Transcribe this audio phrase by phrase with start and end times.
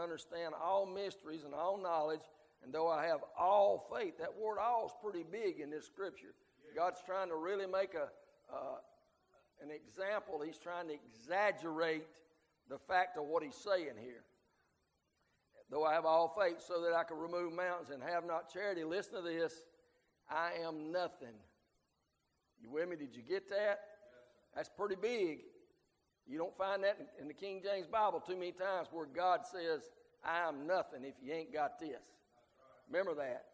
[0.00, 2.22] understand all mysteries and all knowledge,
[2.62, 6.34] and though I have all faith, that word all is pretty big in this scripture.
[6.74, 8.08] God's trying to really make a,
[8.52, 8.78] uh,
[9.62, 10.40] an example.
[10.44, 12.06] He's trying to exaggerate
[12.68, 14.22] the fact of what he's saying here.
[15.70, 18.84] Though I have all faith so that I can remove mountains and have not charity,
[18.84, 19.54] listen to this
[20.28, 21.34] I am nothing.
[22.60, 22.96] You with me?
[22.96, 23.80] Did you get that?
[24.54, 25.40] That's pretty big.
[26.30, 29.90] You don't find that in the King James Bible too many times where God says,
[30.24, 31.98] I am nothing if you ain't got this.
[32.88, 33.46] Remember that.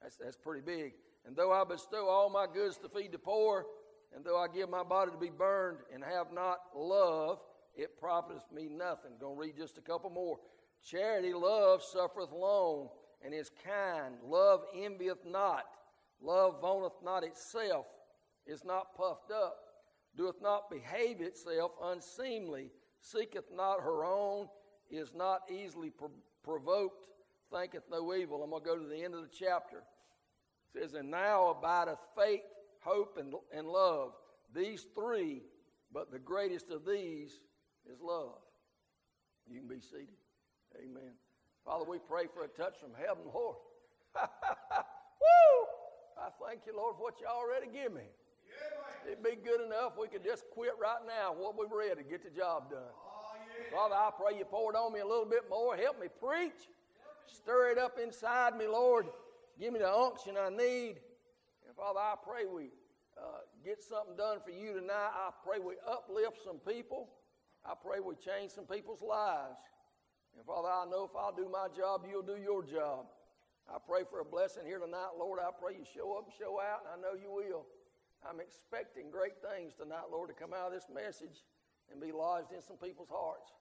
[0.00, 0.92] That's, that's pretty big.
[1.26, 3.66] And though I bestow all my goods to feed the poor,
[4.14, 7.40] and though I give my body to be burned and have not love,
[7.74, 9.12] it profiteth me nothing.
[9.18, 10.38] To read just a couple more.
[10.88, 12.90] Charity, love suffereth long
[13.24, 14.14] and is kind.
[14.24, 15.64] Love envieth not.
[16.22, 17.86] Love vaunteth not itself,
[18.46, 19.56] is not puffed up,
[20.16, 24.48] doeth not behave itself unseemly, seeketh not her own,
[24.90, 25.92] is not easily
[26.42, 27.06] provoked,
[27.52, 28.42] thinketh no evil.
[28.42, 29.78] I'm going to go to the end of the chapter.
[30.74, 32.42] It says, And now abideth faith,
[32.80, 34.12] hope, and, and love.
[34.54, 35.42] These three,
[35.92, 37.40] but the greatest of these
[37.90, 38.38] is love.
[39.48, 40.08] You can be seated.
[40.76, 41.12] Amen.
[41.64, 43.56] Father, we pray for a touch from heaven, Lord.
[44.16, 45.66] Woo!
[46.18, 48.02] I thank you, Lord, for what you already give me.
[49.06, 52.22] It'd be good enough we could just quit right now what we read and get
[52.22, 52.94] the job done.
[53.72, 55.76] Father, I pray you pour it on me a little bit more.
[55.76, 56.68] Help me preach.
[57.26, 59.06] Stir it up inside me, Lord.
[59.58, 60.96] Give me the unction I need.
[61.66, 62.70] And Father, I pray we
[63.16, 65.10] uh, get something done for you tonight.
[65.14, 67.08] I pray we uplift some people.
[67.64, 69.60] I pray we change some people's lives.
[70.36, 73.06] And Father, I know if I'll do my job, you'll do your job.
[73.68, 75.38] I pray for a blessing here tonight, Lord.
[75.38, 77.66] I pray you show up and show out, and I know you will.
[78.28, 81.44] I'm expecting great things tonight, Lord, to come out of this message
[81.90, 83.52] and be lodged in some people's hearts.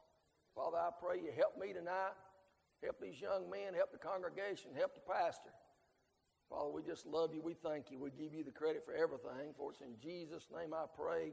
[0.55, 2.17] Father, I pray you help me tonight,
[2.83, 5.55] help these young men, help the congregation, help the pastor.
[6.49, 7.41] Father, we just love you.
[7.41, 7.99] We thank you.
[7.99, 9.53] We give you the credit for everything.
[9.55, 11.31] For it's in Jesus' name I pray.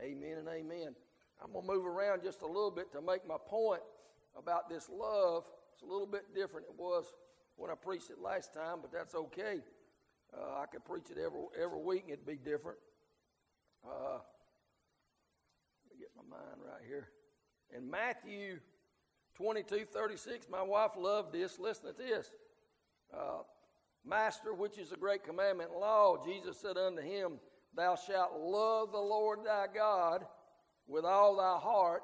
[0.00, 0.94] Amen and amen.
[1.42, 3.82] I'm going to move around just a little bit to make my point
[4.38, 5.44] about this love.
[5.74, 7.04] It's a little bit different it was
[7.56, 9.58] when I preached it last time, but that's okay.
[10.36, 12.78] Uh, I could preach it every, every week and it'd be different.
[13.84, 17.08] Uh, let me get my mind right here.
[17.76, 18.58] In Matthew
[19.36, 21.58] 22 36, my wife loved this.
[21.58, 22.30] Listen to this.
[23.12, 23.42] Uh,
[24.04, 27.38] Master, which is a great commandment and law, Jesus said unto him,
[27.74, 30.24] Thou shalt love the Lord thy God
[30.86, 32.02] with all thy heart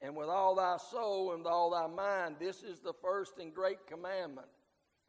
[0.00, 2.36] and with all thy soul and with all thy mind.
[2.40, 4.48] This is the first and great commandment.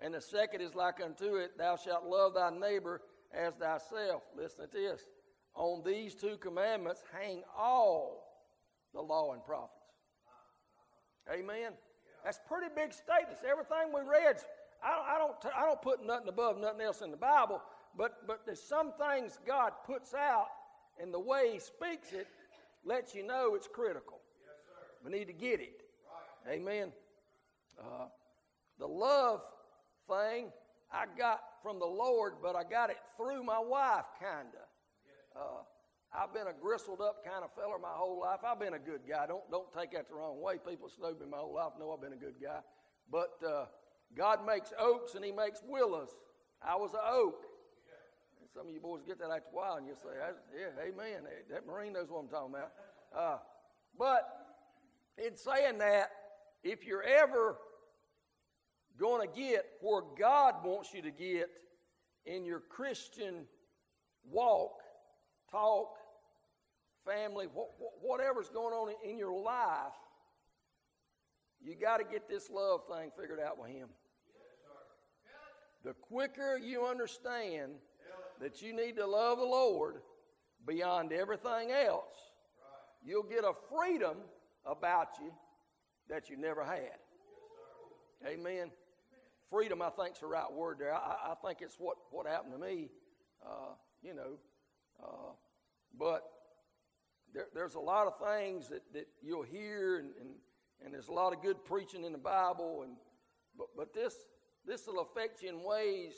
[0.03, 3.01] And the second is like unto it, Thou shalt love thy neighbor
[3.33, 4.23] as thyself.
[4.37, 5.01] Listen to this.
[5.55, 8.43] On these two commandments hang all
[8.93, 9.71] the law and prophets.
[11.31, 11.71] Amen.
[12.25, 13.43] That's pretty big statements.
[13.49, 14.35] Everything we read
[14.83, 17.61] I don't, I don't, I don't put nothing above nothing else in the Bible,
[17.97, 20.47] but, but there's some things God puts out,
[21.01, 22.27] and the way He speaks it
[22.83, 24.19] lets you know it's critical.
[24.41, 25.83] Yes, we need to get it.
[26.45, 26.55] Right.
[26.55, 26.91] Amen.
[27.79, 28.07] Uh,
[28.77, 29.41] the love
[30.07, 30.51] thing
[30.91, 35.41] I got from the Lord, but I got it through my wife, kind of.
[35.41, 35.61] Uh,
[36.15, 38.39] I've been a gristled up kind of feller my whole life.
[38.45, 39.25] I've been a good guy.
[39.25, 40.57] Don't don't take that the wrong way.
[40.57, 42.59] People snow me my whole life know I've been a good guy.
[43.11, 43.65] But uh,
[44.15, 46.09] God makes oaks and He makes willows.
[46.61, 47.41] I was an oak.
[48.39, 50.09] And some of you boys get that after a while and you say,
[50.55, 51.23] yeah, amen.
[51.49, 52.71] That Marine knows what I'm talking about.
[53.15, 53.37] Uh,
[53.97, 54.23] but
[55.17, 56.09] in saying that,
[56.63, 57.57] if you're ever
[58.99, 61.49] going to get where God wants you to get
[62.25, 63.45] in your Christian
[64.29, 64.81] walk,
[65.51, 65.95] talk,
[67.05, 67.47] family,
[68.01, 69.93] whatever's going on in your life,
[71.61, 73.87] you got to get this love thing figured out with Him.
[75.83, 77.73] The quicker you understand
[78.39, 79.95] that you need to love the Lord
[80.65, 82.31] beyond everything else,
[83.05, 84.17] you'll get a freedom
[84.65, 85.31] about you
[86.09, 86.99] that you never had.
[88.25, 88.71] Amen.
[89.53, 90.95] Freedom, I think, is the right word there.
[90.95, 92.89] I, I think it's what, what happened to me,
[93.45, 94.39] uh, you know.
[94.99, 95.33] Uh,
[95.95, 96.23] but
[97.35, 100.29] there, there's a lot of things that, that you'll hear, and, and,
[100.83, 102.81] and there's a lot of good preaching in the Bible.
[102.83, 102.95] And,
[103.55, 104.15] but, but this,
[104.65, 106.13] this will affect you in ways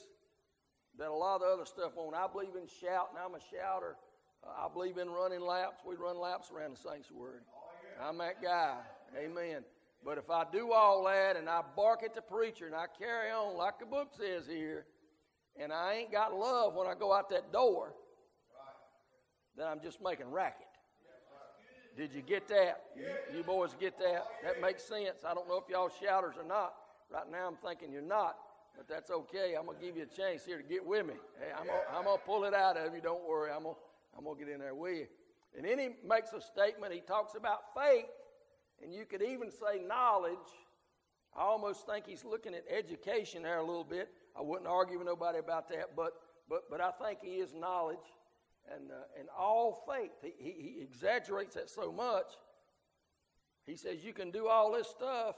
[0.98, 2.16] that a lot of the other stuff won't.
[2.16, 3.18] I believe in shouting.
[3.22, 3.98] I'm a shouter.
[4.48, 5.82] Uh, I believe in running laps.
[5.86, 7.42] We run laps around the sanctuary.
[7.54, 7.68] Oh,
[8.00, 8.08] yeah.
[8.08, 8.78] I'm that guy.
[9.20, 9.66] Amen.
[10.06, 13.31] But if I do all that and I bark at the preacher and I carry
[13.31, 14.86] on like the book says here,
[15.60, 17.94] and I ain't got love when I go out that door,
[19.57, 20.68] then I'm just making racket.
[21.98, 22.84] Did you get that?
[22.96, 24.25] You, you boys get that?
[24.44, 25.24] That makes sense.
[25.25, 26.74] I don't know if y'all shouters or not.
[27.12, 28.36] Right now I'm thinking you're not,
[28.75, 29.56] but that's okay.
[29.58, 31.13] I'm to give you a chance here to get with me.
[31.40, 33.01] Hey, I'm going I'm to pull it out of you.
[33.01, 33.50] Don't worry.
[33.50, 33.75] I'm gonna,
[34.18, 35.08] I'm gonna get in there with you.
[35.58, 36.92] And then he makes a statement.
[36.92, 38.06] He talks about faith,
[38.81, 40.38] and you could even say knowledge.
[41.36, 44.10] I almost think he's looking at education there a little bit.
[44.38, 46.13] I wouldn't argue with nobody about that, but,
[46.50, 47.98] but, but I think he is knowledge
[48.74, 50.12] and, uh, and all faith.
[50.22, 52.27] He, he, he exaggerates that so much.
[53.66, 55.36] He says you can do all this stuff.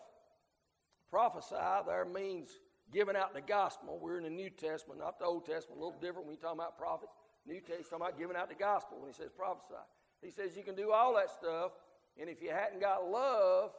[1.09, 1.55] Prophesy
[1.87, 2.49] there means
[2.91, 3.99] giving out the gospel.
[4.01, 6.53] We're in the New Testament, not the Old Testament, a little different when you talk
[6.53, 7.13] about prophets.
[7.45, 9.79] New Testament, talking about giving out the gospel when he says prophesy.
[10.21, 11.71] He says you can do all that stuff,
[12.19, 13.71] and if you hadn't got love,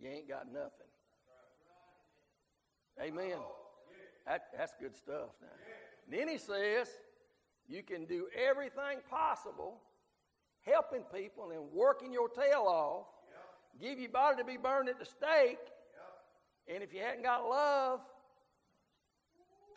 [0.00, 0.70] you ain't got nothing.
[3.00, 3.38] Amen.
[4.26, 5.48] That, that's good stuff now.
[6.08, 6.88] Then he says,
[7.68, 9.80] you can do everything possible,
[10.62, 13.06] helping people and working your tail off,
[13.80, 15.58] give your body to be burned at the stake,
[16.72, 18.00] and if you hadn't got love,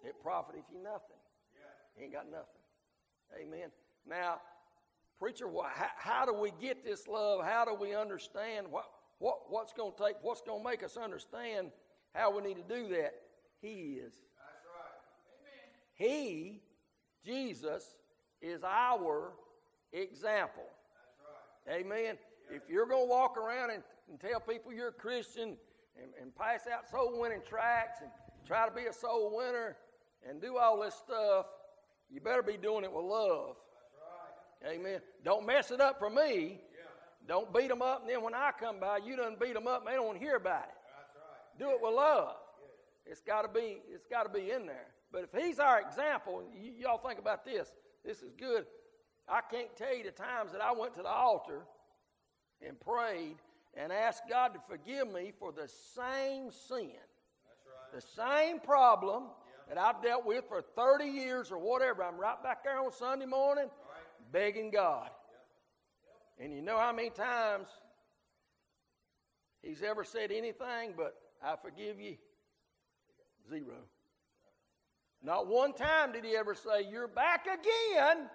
[0.03, 1.17] it profiteth you nothing.
[1.97, 2.45] You ain't got nothing.
[3.39, 3.69] Amen.
[4.07, 4.39] Now,
[5.19, 7.43] preacher, how, how do we get this love?
[7.43, 8.85] How do we understand what,
[9.19, 11.71] what, what's going to take, what's going to make us understand
[12.15, 13.13] how we need to do that?
[13.61, 14.13] He is.
[14.13, 16.07] That's right.
[16.07, 16.21] Amen.
[16.23, 16.61] He,
[17.25, 17.95] Jesus,
[18.41, 19.33] is our
[19.91, 20.63] example.
[21.67, 21.85] That's right.
[21.85, 22.17] Amen.
[22.49, 25.57] If you're going to walk around and, and tell people you're a Christian
[26.01, 28.09] and, and pass out soul winning tracts and
[28.47, 29.75] try to be a soul winner
[30.27, 31.45] and do all this stuff,
[32.09, 33.57] you better be doing it with love.
[34.65, 34.99] Amen.
[35.23, 36.59] Don't mess it up for me.
[36.73, 36.79] Yeah.
[37.27, 39.81] Don't beat them up, and then when I come by, you done beat them up,
[39.81, 40.75] and they don't want to hear about it.
[40.97, 41.59] That's right.
[41.59, 42.35] Do it with love.
[43.05, 43.77] It's got to be.
[43.91, 44.87] It's got to be in there.
[45.11, 47.71] But if he's our example, y- y'all think about this.
[48.05, 48.65] This is good.
[49.27, 51.61] I can't tell you the times that I went to the altar
[52.67, 53.37] and prayed
[53.75, 56.89] and asked God to forgive me for the same sin,
[57.45, 57.93] That's right.
[57.93, 58.01] the
[58.47, 59.23] same problem
[59.67, 62.03] that I've dealt with for 30 years or whatever.
[62.03, 63.69] I'm right back there on Sunday morning.
[64.31, 65.09] Begging God.
[66.39, 67.67] And you know how many times
[69.61, 72.15] He's ever said anything but, I forgive you?
[73.49, 73.75] Zero.
[75.21, 78.29] Not one time did He ever say, You're back again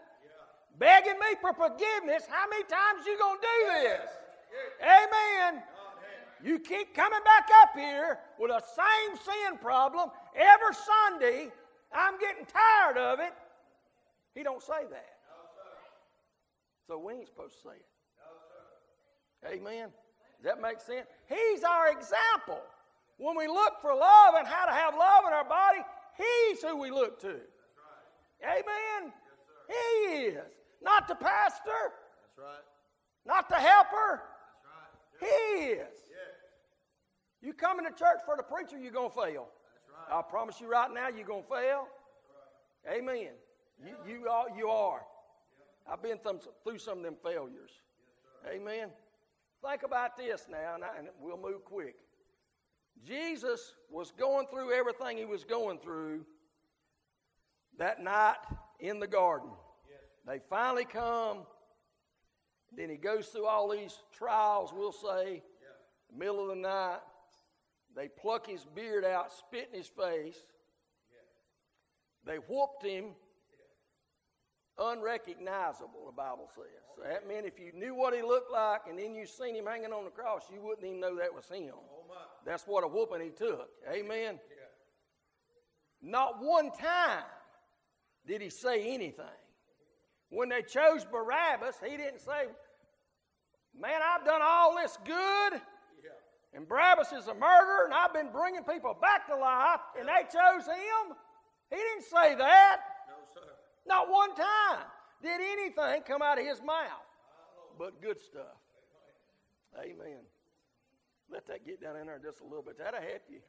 [0.79, 2.25] begging me for forgiveness.
[2.29, 4.11] How many times you going to do this?
[4.83, 5.63] Amen.
[6.43, 11.51] You keep coming back up here with the same sin problem every Sunday.
[11.93, 13.33] I'm getting tired of it.
[14.35, 15.14] He don't say that.
[16.87, 17.87] So we ain't supposed to say it.
[19.47, 19.89] Amen.
[20.43, 21.07] Does that make sense?
[21.29, 22.61] He's our example.
[23.19, 25.81] When we look for love and how to have love in our body,
[26.17, 27.37] He's who we look to.
[28.43, 29.13] Amen.
[29.69, 30.39] He is.
[30.83, 31.63] Not the pastor,
[32.37, 32.65] That's right.
[33.25, 34.23] not the helper.
[35.21, 35.57] That's right.
[35.59, 35.79] He is.
[36.11, 37.49] Yeah.
[37.49, 39.49] You come into church for the preacher, you're going to fail.
[39.49, 40.19] That's right.
[40.19, 41.89] I promise you right now, you're going to fail.
[42.91, 43.31] Amen.
[43.83, 45.03] You, you, are, you are.
[45.91, 47.71] I've been through, some of them failures.
[48.49, 48.89] Amen.
[49.67, 51.97] Think about this now, and, I, and we'll move quick.
[53.07, 56.25] Jesus was going through everything he was going through
[57.79, 58.37] that night
[58.81, 59.51] in the garden.
[60.27, 61.41] They finally come.
[62.77, 65.43] Then he goes through all these trials, we'll say,
[66.17, 67.01] middle of the night.
[67.95, 70.37] They pluck his beard out, spit in his face.
[72.27, 73.11] They whooped him
[74.79, 76.83] unrecognizable, the Bible says.
[76.97, 79.67] So that meant if you knew what he looked like and then you seen him
[79.67, 81.75] hanging on the cross, you wouldn't even know that was him.
[82.45, 83.69] That's what a whooping he took.
[83.91, 84.39] Amen.
[84.51, 86.11] Yeah.
[86.11, 87.25] Not one time
[88.27, 89.25] did he say anything.
[90.31, 92.49] When they chose Barabbas, he didn't say,
[93.77, 95.61] Man, I've done all this good,
[96.55, 100.23] and Barabbas is a murderer, and I've been bringing people back to life, and they
[100.31, 101.17] chose him.
[101.71, 102.81] He didn't say that.
[103.87, 104.87] Not one time
[105.23, 107.05] did anything come out of his mouth
[107.79, 108.59] but good stuff.
[109.79, 110.23] Amen.
[111.31, 112.79] Let that get down in there just a little bit.
[112.79, 113.41] That'll help you.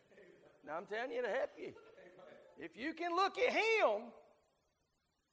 [0.66, 1.74] Now, I'm telling you, it'll help you.
[2.58, 4.10] If you can look at him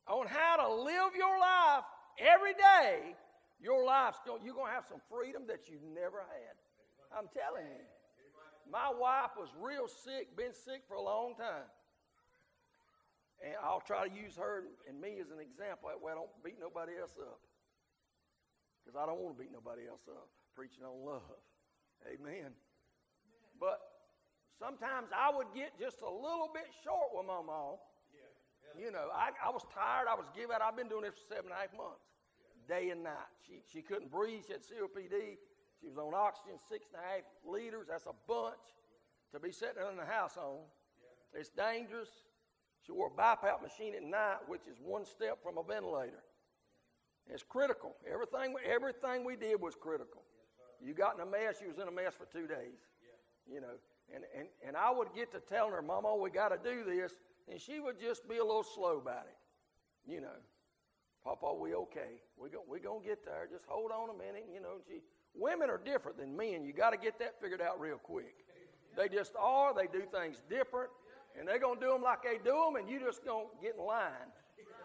[0.08, 1.84] on how to live your life
[2.18, 3.14] every day,
[3.60, 6.54] your life's going, you're going to have some freedom that you've never had.
[7.16, 7.84] I'm telling you.
[8.70, 11.68] My wife was real sick, been sick for a long time.
[13.42, 15.90] And I'll try to use her and me as an example.
[15.90, 17.42] That way I don't beat nobody else up.
[18.78, 21.42] Because I don't want to beat nobody else up preaching on love.
[22.06, 22.54] Amen.
[23.58, 23.78] But
[24.58, 27.82] sometimes I would get just a little bit short with my mom.
[28.78, 30.08] You know, I, I was tired.
[30.08, 30.62] I was giving out.
[30.62, 32.08] I've been doing this for seven and a half months.
[32.64, 33.28] day and night.
[33.44, 34.46] She, she couldn't breathe.
[34.46, 35.36] She had COPD.
[35.76, 37.88] She was on oxygen, six and a half liters.
[37.90, 38.64] That's a bunch
[39.34, 40.64] to be sitting in the house on.
[41.34, 42.08] It's dangerous.
[42.84, 46.22] She wore a BiPAP machine at night, which is one step from a ventilator.
[47.30, 47.94] It's critical.
[48.10, 50.22] Everything, everything we did was critical.
[50.84, 52.82] You got in a mess, you was in a mess for two days.
[53.48, 53.78] You know,
[54.12, 57.12] and, and, and I would get to telling her, Mama, we got to do this,
[57.48, 60.10] and she would just be a little slow about it.
[60.10, 60.38] You know,
[61.24, 62.18] Papa, we okay.
[62.36, 63.48] We go, we gonna get there.
[63.50, 64.46] Just hold on a minute.
[64.52, 65.00] You know, she,
[65.34, 66.64] women are different than men.
[66.64, 68.34] You got to get that figured out real quick.
[68.96, 69.72] They just are.
[69.72, 70.90] They do things different,
[71.38, 73.84] and they're gonna do them like they do them, and you just gonna get in
[73.84, 74.30] line.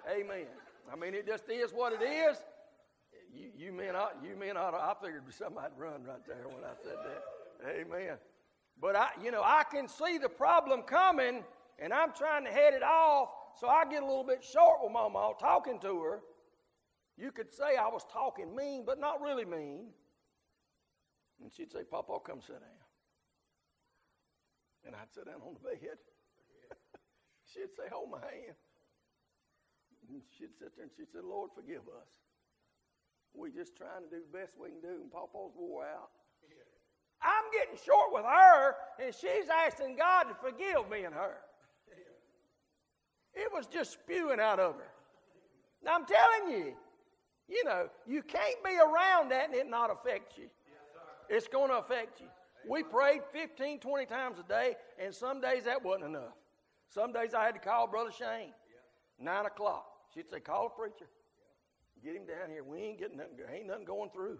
[0.10, 0.48] Amen.
[0.92, 2.38] I mean, it just is what it is.
[3.34, 6.64] You, you men, ought, you men ought to, I figured somebody'd run right there when
[6.64, 7.70] I said that.
[7.70, 8.18] Amen.
[8.80, 11.44] But I, you know, I can see the problem coming,
[11.80, 13.30] and I'm trying to head it off.
[13.60, 16.20] So I get a little bit short with Mama talking to her.
[17.18, 19.88] You could say I was talking mean, but not really mean.
[21.42, 22.70] And she'd say, Papa, come sit down.
[24.86, 25.98] And I'd sit down on the bed.
[27.58, 28.54] She'd say, Hold my hand.
[30.14, 32.10] And she'd sit there and she'd say, Lord, forgive us.
[33.34, 36.14] We're just trying to do the best we can do, and Papa's wore out.
[37.22, 41.38] I'm getting short with her, and she's asking God to forgive me and her.
[43.34, 44.92] It was just spewing out of her.
[45.84, 46.74] Now, I'm telling you,
[47.48, 50.50] you know, you can't be around that and it not affect you.
[51.30, 52.28] It's going to affect you.
[52.68, 56.34] We prayed 15, 20 times a day, and some days that wasn't enough.
[56.90, 58.54] Some days I had to call Brother Shane,
[59.20, 59.86] 9 o'clock.
[60.14, 61.08] She'd say, Call a preacher.
[62.04, 62.64] Get him down here.
[62.64, 64.38] We ain't getting nothing, ain't nothing going through.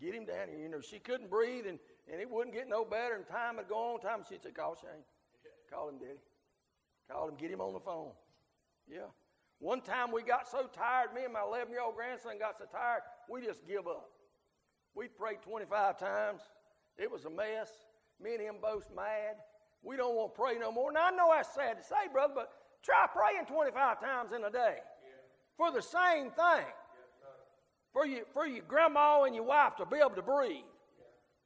[0.00, 0.58] Get him down here.
[0.58, 1.78] You know, she couldn't breathe, and,
[2.10, 4.00] and it wouldn't get no better, and time would go on.
[4.00, 5.04] Time, she'd say, Call Shane.
[5.70, 6.18] Call him, Daddy.
[7.10, 8.12] Call him, get him on the phone.
[8.90, 9.10] Yeah.
[9.58, 12.64] One time we got so tired, me and my 11 year old grandson got so
[12.64, 14.10] tired, we just give up.
[14.94, 16.40] We prayed 25 times.
[16.96, 17.70] It was a mess.
[18.22, 19.36] Me and him both mad.
[19.82, 20.92] We don't want to pray no more.
[20.92, 24.50] Now, I know that's sad to say, brother, but try praying 25 times in a
[24.50, 24.76] day
[25.56, 26.66] for the same thing.
[27.92, 30.62] For, you, for your grandma and your wife to be able to breathe.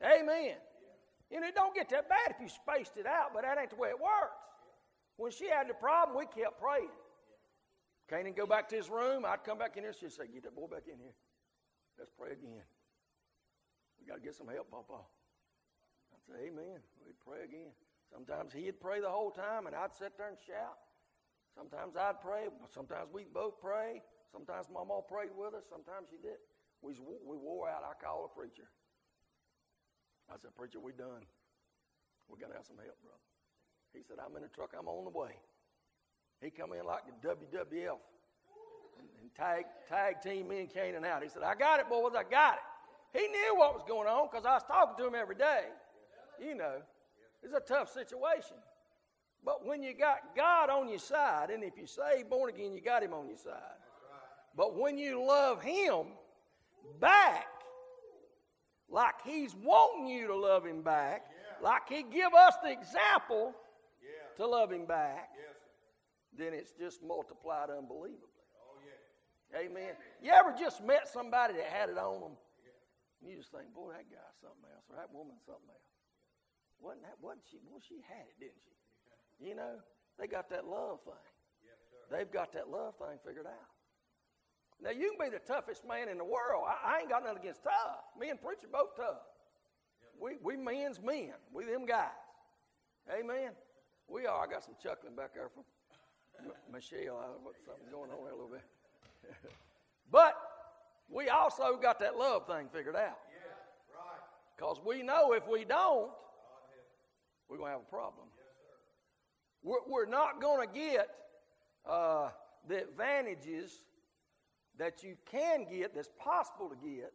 [0.04, 0.56] Amen.
[1.30, 3.70] You know, it don't get that bad if you spaced it out, but that ain't
[3.70, 4.36] the way it works.
[5.16, 6.92] When she had the problem, we kept praying.
[8.08, 9.24] Canaan go back to his room.
[9.24, 9.94] I'd come back in here.
[9.98, 11.16] She'd say, Get that boy back in here.
[11.98, 12.60] Let's pray again.
[13.98, 15.00] We got to get some help, Papa.
[16.12, 16.84] I'd say, Amen.
[17.06, 17.72] We'd pray again.
[18.14, 20.78] Sometimes he'd pray the whole time, and I'd sit there and shout.
[21.50, 22.46] Sometimes I'd pray.
[22.70, 24.02] Sometimes we'd both pray.
[24.30, 25.66] Sometimes Mama prayed with us.
[25.66, 26.38] Sometimes she did.
[26.80, 26.94] We,
[27.26, 27.82] we wore out.
[27.82, 28.70] I called a preacher.
[30.30, 31.26] I said, Preacher, we done.
[32.30, 33.26] We got to have some help, brother.
[33.92, 34.72] He said, I'm in the truck.
[34.78, 35.34] I'm on the way.
[36.40, 37.98] He come in like the WWF
[38.98, 41.22] and, and tag, tag team me and Canaan out.
[41.22, 42.12] He said, I got it, boys.
[42.16, 43.18] I got it.
[43.18, 45.66] He knew what was going on because I was talking to him every day.
[46.40, 46.82] You know,
[47.44, 48.56] it's a tough situation.
[49.44, 52.80] But when you got God on your side, and if you say born again, you
[52.80, 53.78] got him on your side.
[54.56, 56.06] But when you love him
[57.00, 57.46] back,
[58.88, 61.26] like he's wanting you to love him back,
[61.62, 63.54] like he give us the example
[64.36, 65.28] to love him back,
[66.36, 68.18] then it's just multiplied unbelievably.
[68.58, 69.66] Oh, yeah.
[69.66, 69.94] Amen.
[70.22, 72.32] You ever just met somebody that had it on them?
[73.22, 75.83] And you just think, boy, that guy's something else, or that woman's something else.
[76.80, 77.58] Wasn't that, wasn't she?
[77.70, 79.48] Well, she had it, didn't she?
[79.48, 79.80] You know,
[80.18, 81.14] they got that love thing.
[82.10, 83.72] They've got that love thing figured out.
[84.82, 86.64] Now, you can be the toughest man in the world.
[86.66, 88.04] I, I ain't got nothing against tough.
[88.18, 89.22] Me and Preacher both tough.
[90.20, 91.32] We, we men's men.
[91.52, 92.10] We them guys.
[93.10, 93.52] Amen.
[94.08, 94.46] We are.
[94.46, 95.64] I got some chuckling back there from
[96.44, 97.18] M- Michelle.
[97.18, 98.62] I don't know something going on there a little bit.
[100.12, 100.36] but
[101.08, 103.18] we also got that love thing figured out.
[103.30, 104.20] Yeah, right.
[104.56, 106.10] Because we know if we don't,
[107.48, 108.26] we're going to have a problem.
[109.62, 111.08] We're, we're not going to get
[111.88, 112.28] uh,
[112.68, 113.72] the advantages
[114.78, 117.12] that you can get, that's possible to get,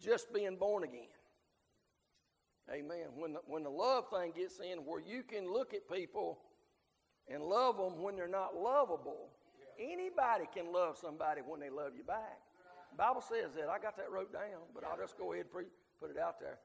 [0.00, 1.08] just being born again.
[2.72, 3.08] Amen.
[3.16, 6.38] When the, when the love thing gets in, where you can look at people
[7.28, 9.30] and love them when they're not lovable,
[9.78, 12.38] anybody can love somebody when they love you back.
[12.96, 13.68] Bible says that.
[13.68, 16.38] I got that wrote down, but I'll just go ahead and pre- put it out
[16.40, 16.58] there.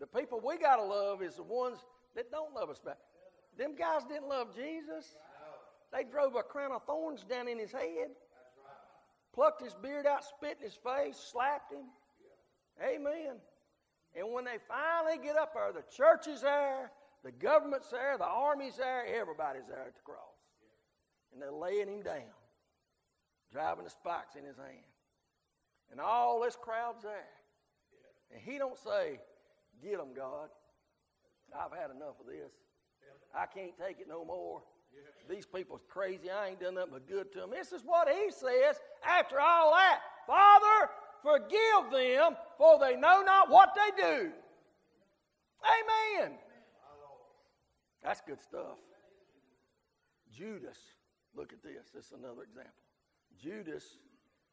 [0.00, 1.78] The people we got to love is the ones
[2.16, 2.98] that don't love us back.
[3.56, 5.16] Them guys didn't love Jesus.
[5.92, 8.10] They drove a crown of thorns down in his head,
[9.32, 11.86] plucked his beard out, spit in his face, slapped him.
[12.82, 13.36] Amen.
[14.16, 16.90] And when they finally get up there, the church is there,
[17.22, 20.18] the government's there, the army's there, everybody's there at the cross.
[21.32, 22.34] And they're laying him down.
[23.54, 24.90] driving the spikes in his hand.
[25.92, 27.30] And all this crowd's there.
[28.32, 29.20] And he don't say,
[29.84, 30.48] get them, God.
[31.54, 32.50] I've had enough of this.
[33.36, 34.62] I can't take it no more.
[35.28, 36.30] These people's crazy.
[36.30, 37.50] I ain't done nothing but good to them.
[37.50, 40.00] This is what he says after all that.
[40.26, 40.90] Father,
[41.22, 44.30] forgive them, for they know not what they do.
[45.64, 46.32] Amen.
[48.02, 48.78] That's good stuff.
[50.36, 50.78] Judas,
[51.34, 51.90] look at this.
[51.94, 52.72] This is another example.
[53.40, 53.98] Judas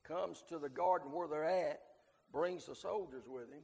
[0.08, 1.82] comes to the garden where they're at,
[2.32, 3.64] brings the soldiers with him,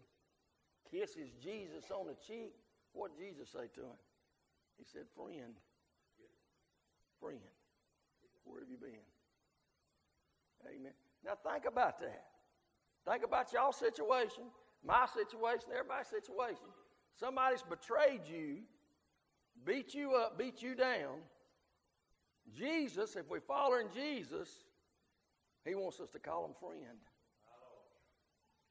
[0.92, 2.54] kisses Jesus on the cheek.
[2.94, 3.98] What did Jesus say to him?
[4.78, 5.54] He said, Friend,
[7.20, 7.40] friend,
[8.44, 9.06] where have you been?
[10.66, 10.94] Amen.
[11.26, 12.26] Now think about that.
[13.10, 14.44] Think about y'all situation,
[14.86, 16.68] my situation, everybody's situation.
[17.20, 18.58] Somebody's betrayed you,
[19.66, 21.20] beat you up, beat you down.
[22.56, 24.50] Jesus, if we follow in Jesus,
[25.66, 27.00] He wants us to call Him friend.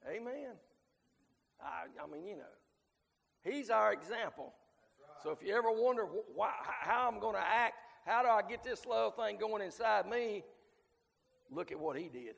[0.08, 0.54] Amen.
[1.60, 2.44] I, I mean, you know,
[3.44, 4.52] He's our example.
[5.22, 8.62] So if you ever wonder why, how I'm going to act, how do I get
[8.62, 10.42] this love thing going inside me?
[11.50, 12.34] Look at what He did.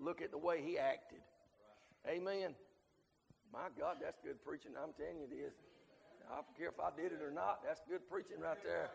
[0.00, 1.20] Look at the way He acted.
[2.08, 2.54] Amen.
[3.52, 4.72] My God, that's good preaching.
[4.82, 5.52] I'm telling you it is.
[6.30, 7.60] I don't care if I did it or not.
[7.66, 8.90] That's good preaching right there.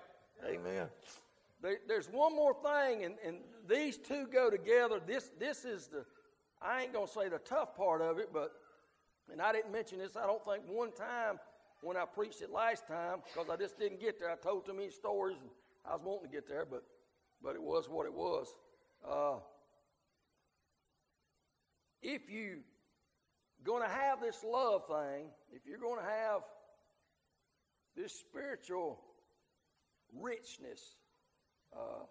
[0.47, 0.87] Amen.
[1.61, 3.37] There, there's one more thing, and, and
[3.67, 4.99] these two go together.
[5.05, 6.05] This, this is the,
[6.61, 8.51] I ain't to say the tough part of it, but,
[9.33, 11.39] and I didn't mention this, I don't think one time
[11.81, 14.29] when I preached it last time, because I just didn't get there.
[14.29, 15.49] I told too many stories, and
[15.85, 16.83] I was wanting to get there, but,
[17.41, 18.47] but it was what it was.
[19.05, 19.39] Uh,
[22.03, 22.59] if you
[23.65, 26.41] going to have this love thing, if you're going to have
[27.97, 28.99] this spiritual
[30.21, 30.95] richness,
[31.75, 32.05] uh,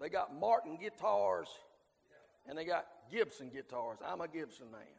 [0.00, 1.48] they got Martin guitars
[2.46, 3.98] and they got Gibson guitars.
[4.06, 4.97] I'm a Gibson man.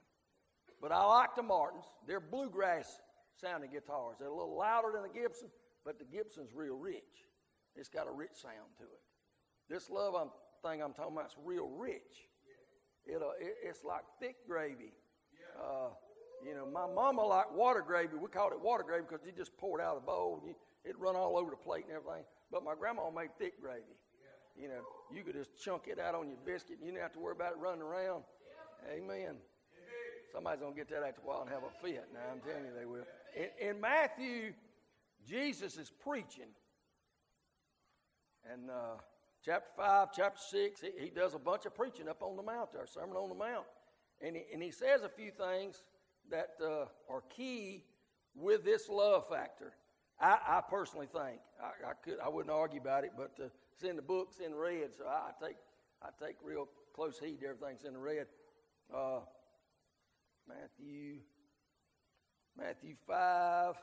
[0.81, 1.85] But I like the Martins.
[2.07, 2.99] They're bluegrass
[3.35, 4.17] sounding guitars.
[4.19, 5.49] They're a little louder than the Gibson,
[5.85, 7.03] but the Gibson's real rich.
[7.75, 9.01] It's got a rich sound to it.
[9.69, 10.29] This love I'm,
[10.63, 12.27] thing I'm talking about is real rich.
[13.05, 14.93] It, uh, it, it's like thick gravy.
[15.57, 15.89] Uh,
[16.45, 18.15] you know, my mama liked water gravy.
[18.15, 20.39] We called it water gravy because you just pour it out of the bowl.
[20.39, 22.23] And you, it run all over the plate and everything.
[22.51, 23.95] But my grandma made thick gravy.
[24.55, 24.81] You know,
[25.13, 26.77] you could just chunk it out on your biscuit.
[26.77, 28.23] And you didn't have to worry about it running around.
[28.91, 29.35] Amen.
[30.31, 32.07] Somebody's going to get that after a while and have a fit.
[32.13, 33.05] Now, I'm telling you they will.
[33.35, 34.53] In, in Matthew,
[35.27, 36.51] Jesus is preaching.
[38.51, 39.01] And uh,
[39.43, 42.71] chapter 5, chapter 6, he, he, does a bunch of preaching up on the mount
[42.71, 43.65] there, Sermon on the Mount.
[44.21, 45.83] And he, and he says a few things
[46.29, 47.83] that uh, are key
[48.35, 49.73] with this love factor.
[50.19, 53.83] I, I personally think I, I, could I wouldn't argue about it, but uh, it's
[53.83, 55.55] in the books in red, so I, I, take
[56.03, 58.27] I take real close heed to everything's in the red.
[58.93, 59.19] Uh,
[60.49, 61.19] Matthew
[62.57, 63.75] Matthew five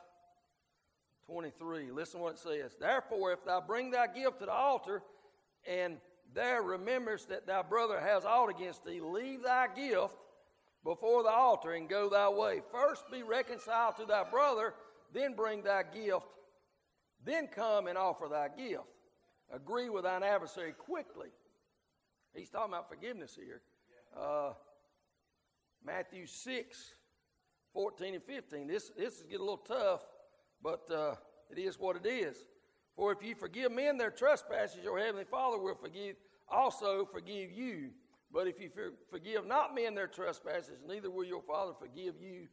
[1.26, 1.90] twenty three.
[1.90, 2.76] Listen what it says.
[2.78, 5.02] Therefore, if thou bring thy gift to the altar,
[5.66, 5.98] and
[6.34, 10.16] there rememberest that thy brother has aught against thee, leave thy gift
[10.84, 12.60] before the altar and go thy way.
[12.72, 14.74] First be reconciled to thy brother,
[15.14, 16.26] then bring thy gift,
[17.24, 18.82] then come and offer thy gift.
[19.52, 21.28] Agree with thine adversary quickly.
[22.34, 23.62] He's talking about forgiveness here.
[24.16, 24.52] Uh,
[25.86, 26.94] Matthew 6,
[27.72, 28.66] 14 and 15.
[28.66, 30.04] This, this is getting a little tough,
[30.60, 31.14] but uh,
[31.50, 32.36] it is what it is.
[32.96, 36.16] For if you forgive men their trespasses, your heavenly Father will forgive,
[36.48, 37.90] also forgive you.
[38.32, 38.70] But if you
[39.10, 42.48] forgive not men their trespasses, neither will your Father forgive you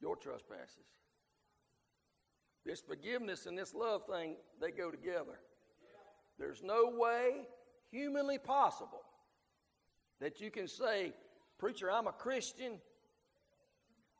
[0.00, 0.88] your trespasses.
[2.66, 5.38] This forgiveness and this love thing, they go together.
[6.38, 7.42] There's no way
[7.90, 9.02] humanly possible
[10.20, 11.12] that you can say,
[11.60, 12.78] Preacher, I'm a Christian.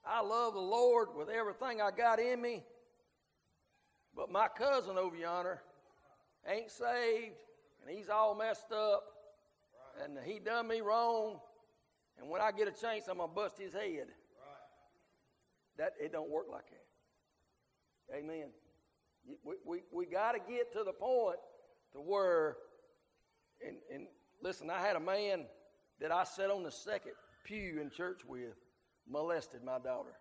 [0.04, 2.62] I love the Lord with everything I got in me.
[4.14, 5.62] But my cousin over yonder
[6.46, 7.36] ain't saved
[7.80, 9.04] and he's all messed up
[10.04, 11.40] and he done me wrong,
[12.18, 14.08] and when I get a chance, I'm gonna bust his head.
[15.78, 18.16] That it don't work like that.
[18.16, 18.48] Amen.
[19.44, 21.38] We, we, we got to get to the point
[21.92, 22.56] to where,
[23.66, 24.06] and, and
[24.42, 25.46] listen, I had a man
[26.00, 27.12] that I sat on the second
[27.44, 28.54] pew in church with
[29.08, 30.16] molested my daughter.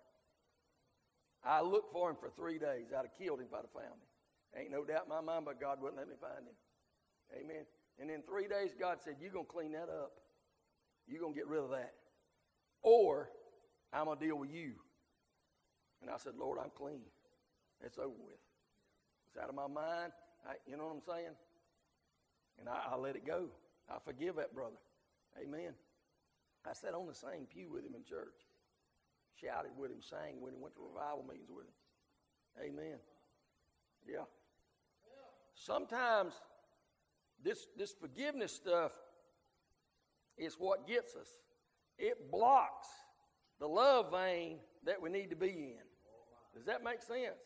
[1.43, 2.87] I looked for him for three days.
[2.91, 4.61] I'd have killed him if I'd have found him.
[4.61, 6.57] Ain't no doubt in my mind, but God wouldn't let me find him.
[7.33, 7.65] Amen.
[7.99, 10.11] And in three days, God said, You're going to clean that up.
[11.07, 11.93] You're going to get rid of that.
[12.81, 13.29] Or
[13.93, 14.73] I'm going to deal with you.
[16.01, 17.01] And I said, Lord, I'm clean.
[17.81, 18.39] It's over with.
[19.27, 20.11] It's out of my mind.
[20.47, 21.35] I, you know what I'm saying?
[22.59, 23.47] And I, I let it go.
[23.89, 24.77] I forgive that brother.
[25.41, 25.73] Amen.
[26.67, 28.35] I sat on the same pew with him in church,
[29.41, 32.71] shouted with him, sang with him, went to revival meetings with him.
[32.71, 32.99] Amen.
[34.07, 34.25] Yeah.
[35.55, 36.33] Sometimes
[37.43, 38.91] this, this forgiveness stuff
[40.37, 41.27] is what gets us.
[41.97, 42.87] It blocks
[43.59, 45.83] the love vein that we need to be in.
[46.55, 47.39] Does that make sense?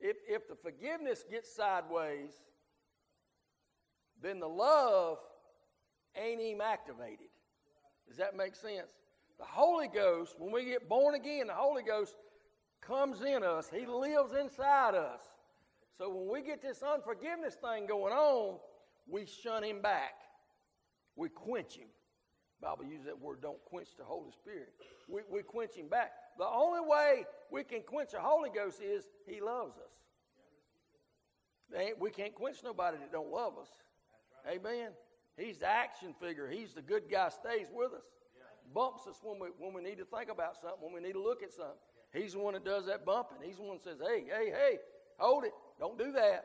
[0.00, 2.30] If, if the forgiveness gets sideways,
[4.22, 5.18] then the love
[6.16, 7.28] ain't even activated.
[8.10, 8.90] Does that make sense?
[9.38, 12.16] The Holy Ghost, when we get born again, the Holy Ghost
[12.80, 15.20] comes in us, He lives inside us.
[15.96, 18.58] So when we get this unforgiveness thing going on,
[19.08, 20.14] we shun Him back.
[21.14, 21.86] We quench Him.
[22.60, 24.72] Bible uses that word, don't quench the Holy Spirit.
[25.08, 26.10] We, we quench Him back.
[26.36, 29.92] The only way we can quench the Holy Ghost is He loves us.
[32.00, 33.68] We can't quench nobody that don't love us.
[34.50, 34.90] Amen.
[35.36, 36.48] He's the action figure.
[36.48, 38.04] He's the good guy, stays with us.
[38.74, 41.22] Bumps us when we, when we need to think about something, when we need to
[41.22, 41.74] look at something.
[42.12, 43.38] He's the one that does that bumping.
[43.44, 44.78] He's the one that says, hey, hey, hey,
[45.18, 45.52] hold it.
[45.78, 46.44] Don't do that.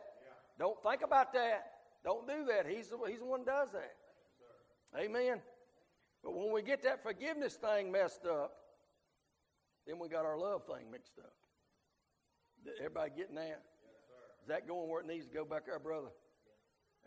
[0.57, 1.71] Don't think about that.
[2.03, 2.67] Don't do that.
[2.67, 3.95] He's the, he's the one that does that.
[4.99, 5.41] Amen.
[6.23, 8.53] But when we get that forgiveness thing messed up,
[9.85, 11.33] then we got our love thing mixed up.
[12.79, 13.61] Everybody getting that?
[14.41, 16.09] Is that going where it needs to go back there, brother?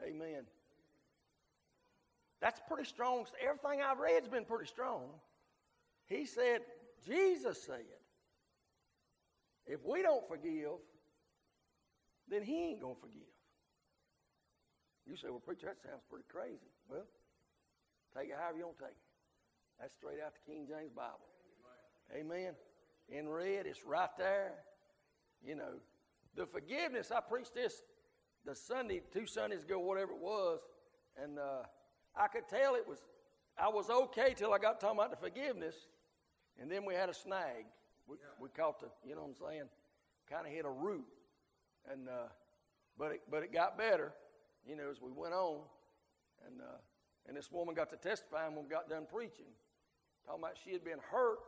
[0.06, 0.42] Amen.
[2.40, 3.24] That's pretty strong.
[3.42, 5.08] Everything I've read's been pretty strong.
[6.06, 6.60] He said,
[7.06, 7.84] Jesus said,
[9.66, 10.80] if we don't forgive,
[12.28, 13.22] then he ain't going to forgive.
[15.06, 16.70] You say, well, preacher, that sounds pretty crazy.
[16.88, 17.04] Well,
[18.16, 19.80] take it however you want to take it.
[19.80, 21.28] That's straight out the King James Bible.
[22.14, 22.54] Amen.
[23.08, 24.52] In red, it's right there.
[25.44, 25.80] You know,
[26.36, 27.82] the forgiveness, I preached this
[28.44, 30.60] the Sunday, two Sundays ago, whatever it was,
[31.22, 31.62] and uh,
[32.18, 32.98] I could tell it was,
[33.56, 35.76] I was okay till I got talking about the forgiveness,
[36.60, 37.64] and then we had a snag.
[38.08, 38.26] We, yeah.
[38.40, 39.68] we caught the, you know what I'm saying,
[40.28, 41.06] kind of hit a root,
[41.90, 42.28] and uh,
[42.98, 44.12] but it, but it got better,
[44.66, 45.60] you know, as we went on,
[46.46, 46.78] and uh,
[47.28, 49.52] and this woman got to testifying when we got done preaching,
[50.26, 51.38] talking about she had been hurt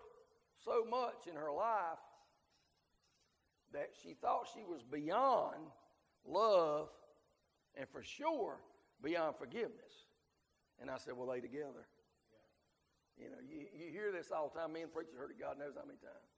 [0.64, 1.98] so much in her life
[3.72, 5.56] that she thought she was beyond
[6.26, 6.88] love
[7.76, 8.58] and for sure
[9.02, 10.09] beyond forgiveness.
[10.80, 11.86] And I said, Well, they together.
[13.18, 14.72] You know, you, you hear this all the time.
[14.72, 16.30] Me and preachers heard it God knows how many times.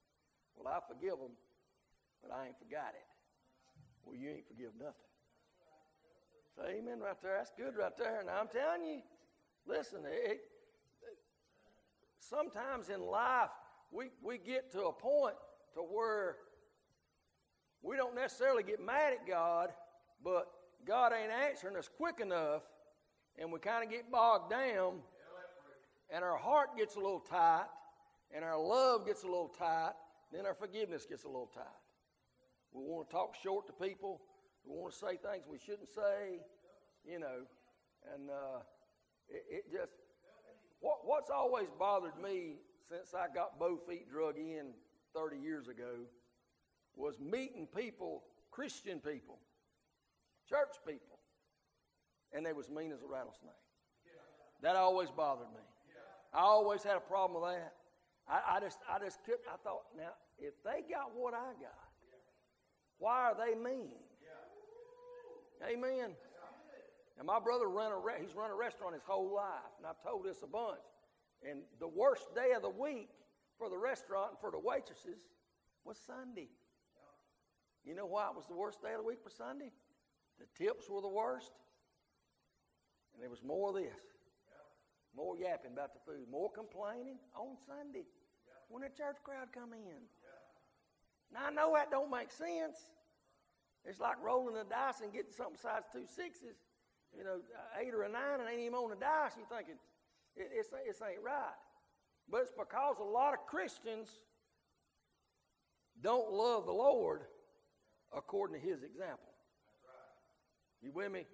[0.56, 1.38] Well, I forgive them,
[2.22, 3.06] but I ain't forgot it.
[4.04, 5.06] Well, you ain't forgive nothing.
[6.56, 7.38] Say amen right there.
[7.38, 8.20] That's good right there.
[8.20, 9.00] And I'm telling you,
[9.66, 10.40] listen, it, it,
[12.18, 13.50] sometimes in life
[13.90, 15.36] we, we get to a point
[15.74, 16.36] to where
[17.82, 19.70] we don't necessarily get mad at God,
[20.22, 20.48] but
[20.86, 22.62] God ain't answering us quick enough,
[23.38, 25.00] and we kind of get bogged down,
[26.10, 27.66] and our heart gets a little tight,
[28.34, 29.92] and our love gets a little tight,
[30.32, 31.64] then our forgiveness gets a little tight.
[32.72, 34.20] We want to talk short to people.
[34.64, 36.40] We want to say things we shouldn't say,
[37.04, 37.44] you know,
[38.14, 38.60] and uh,
[39.28, 39.92] it, it, just
[40.80, 42.56] what, what's always bothered me
[42.88, 44.72] since I got both feet drug in
[45.14, 46.06] 30 years ago
[46.96, 49.38] was meeting people, Christian people,
[50.48, 51.11] church people,
[52.32, 53.52] and they was mean as a rattlesnake.
[54.62, 55.60] That always bothered me.
[56.32, 57.74] I always had a problem with that.
[58.28, 59.44] I, I just, I just couldn't.
[59.52, 61.90] I thought, now, if they got what I got,
[62.98, 63.98] why are they mean?
[65.68, 66.14] Amen.
[67.18, 70.00] And my brother run a re- he's run a restaurant his whole life, and I've
[70.02, 70.80] told this a bunch.
[71.48, 73.10] And the worst day of the week
[73.58, 75.20] for the restaurant and for the waitresses
[75.84, 76.48] was Sunday.
[77.84, 79.72] You know why it was the worst day of the week for Sunday?
[80.38, 81.50] The tips were the worst.
[83.14, 84.00] And there was more of this.
[85.14, 86.24] More yapping about the food.
[86.30, 88.06] More complaining on Sunday
[88.68, 90.00] when the church crowd come in.
[91.32, 92.76] Now I know that don't make sense.
[93.84, 96.56] It's like rolling the dice and getting something size two sixes.
[97.16, 99.32] You know, uh, eight or a nine and ain't even on the dice.
[99.36, 99.76] You're thinking,
[100.36, 101.56] it, it's, it ain't right.
[102.30, 104.08] But it's because a lot of Christians
[106.00, 107.22] don't love the Lord
[108.16, 109.28] according to his example.
[110.80, 111.26] You with me?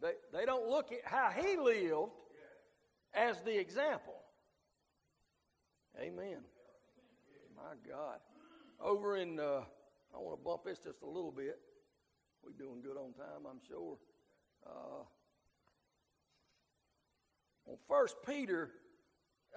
[0.00, 2.12] They, they don't look at how he lived
[3.14, 4.14] as the example.
[6.00, 6.38] Amen.
[7.56, 8.18] My God.
[8.80, 9.62] Over in, uh,
[10.14, 11.58] I want to bump this just a little bit.
[12.44, 13.98] We're doing good on time, I'm sure.
[14.64, 15.02] Uh,
[17.66, 18.70] on First Peter,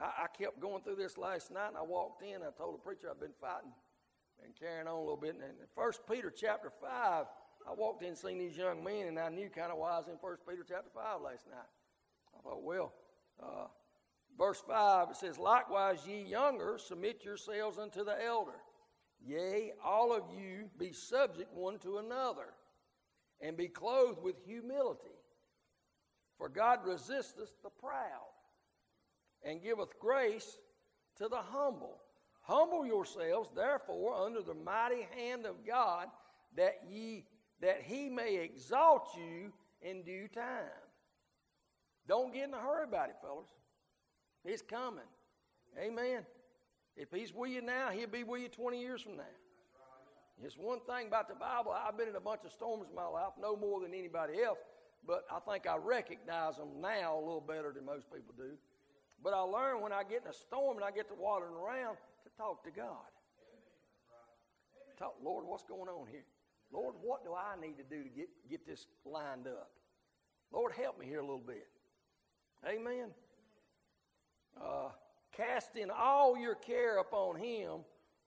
[0.01, 2.41] I, I kept going through this last night, and I walked in.
[2.41, 3.71] I told the preacher I've been fighting
[4.43, 5.35] and carrying on a little bit.
[5.35, 5.43] And
[5.75, 7.25] First Peter chapter five,
[7.67, 9.97] I walked in and seen these young men, and I knew kind of why I
[9.97, 11.69] was in First Peter chapter five last night.
[12.37, 12.93] I thought, well,
[13.41, 13.67] uh,
[14.37, 18.59] Verse 5, it says, Likewise, ye younger, submit yourselves unto the elder.
[19.23, 22.53] Yea, all of you be subject one to another,
[23.39, 25.19] and be clothed with humility.
[26.37, 28.31] For God resisteth the proud,
[29.43, 30.57] and giveth grace
[31.17, 32.01] to the humble.
[32.41, 36.07] Humble yourselves, therefore, under the mighty hand of God,
[36.57, 37.25] that ye
[37.61, 40.81] that he may exalt you in due time.
[42.07, 43.49] Don't get in a hurry about it, fellas.
[44.43, 44.99] It's coming.
[45.79, 46.25] Amen.
[46.97, 49.23] If he's with you now, he'll be with you 20 years from now.
[50.43, 51.71] It's one thing about the Bible.
[51.71, 54.57] I've been in a bunch of storms in my life, no more than anybody else,
[55.05, 58.57] but I think I recognize them now a little better than most people do.
[59.23, 61.97] But I learn when I get in a storm and I get to wandering around
[62.23, 63.05] to talk to God.
[64.97, 66.25] Talk, Lord, what's going on here?
[66.71, 69.71] Lord, what do I need to do to get, get this lined up?
[70.51, 71.67] Lord, help me here a little bit.
[72.67, 73.09] Amen.
[74.59, 74.89] Uh,
[75.35, 77.79] casting all your care upon him,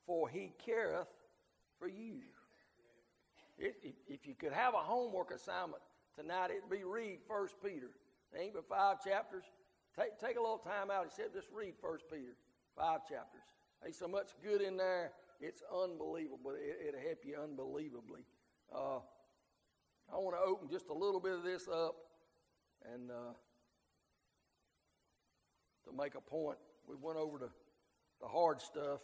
[0.07, 1.09] for he careth
[1.79, 2.21] for you.
[3.59, 5.83] It, it, if you could have a homework assignment
[6.19, 7.91] tonight, it'd be read First Peter.
[8.33, 9.45] There ain't but five chapters.
[9.97, 12.35] Take, take a little time out He said, just read First Peter,
[12.77, 13.43] five chapters.
[13.81, 15.13] There's so much good in there,
[15.47, 16.53] it's unbelievable.
[16.53, 18.23] It, it'll help you unbelievably.
[18.75, 19.01] Uh,
[20.13, 21.97] I want to open just a little bit of this up
[22.93, 23.35] and uh,
[25.85, 26.59] to make a point.
[26.89, 27.49] We went over to
[28.21, 29.01] the hard stuff.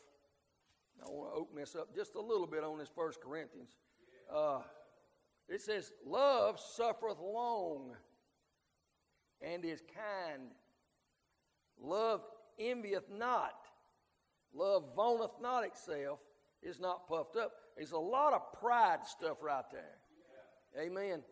[1.03, 3.71] I want to open this up just a little bit on this First Corinthians.
[4.33, 4.61] Uh,
[5.49, 7.97] it says, "Love suffereth long,
[9.41, 10.51] and is kind.
[11.81, 12.23] Love
[12.59, 13.55] envieth not.
[14.53, 16.19] Love vaunteth not itself,
[16.63, 19.99] is not puffed up." There's a lot of pride stuff right there.
[20.79, 21.23] Amen.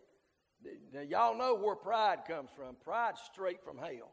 [0.92, 2.76] Now, y'all know where pride comes from.
[2.82, 4.12] Pride's straight from hell.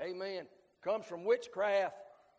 [0.00, 0.46] Amen.
[0.82, 1.94] Comes from witchcraft.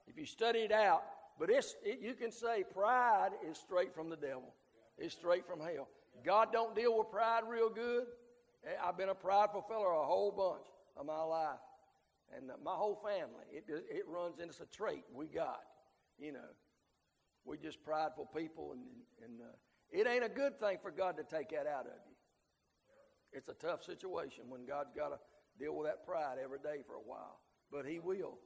[0.07, 1.03] If you study it out,
[1.37, 4.53] but it's, it, you can say pride is straight from the devil.
[4.97, 5.87] It's straight from hell.
[6.25, 8.05] God don't deal with pride real good.
[8.65, 10.65] Eh, I've been a prideful feller a whole bunch
[10.97, 11.59] of my life.
[12.35, 15.61] And my whole family, it, it runs into a trait we got,
[16.19, 16.49] you know.
[17.45, 18.81] We're just prideful people, and,
[19.23, 19.55] and uh,
[19.91, 22.15] it ain't a good thing for God to take that out of you.
[23.31, 25.17] It's a tough situation when God's got to
[25.59, 27.39] deal with that pride every day for a while.
[27.71, 28.37] But He will.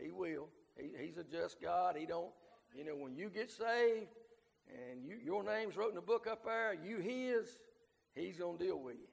[0.00, 0.48] He will.
[0.76, 1.96] He, he's a just God.
[1.98, 2.30] He don't,
[2.76, 4.08] you know, when you get saved
[4.68, 7.58] and you, your name's wrote in the book up there, you His,
[8.14, 9.08] He's going to deal with you.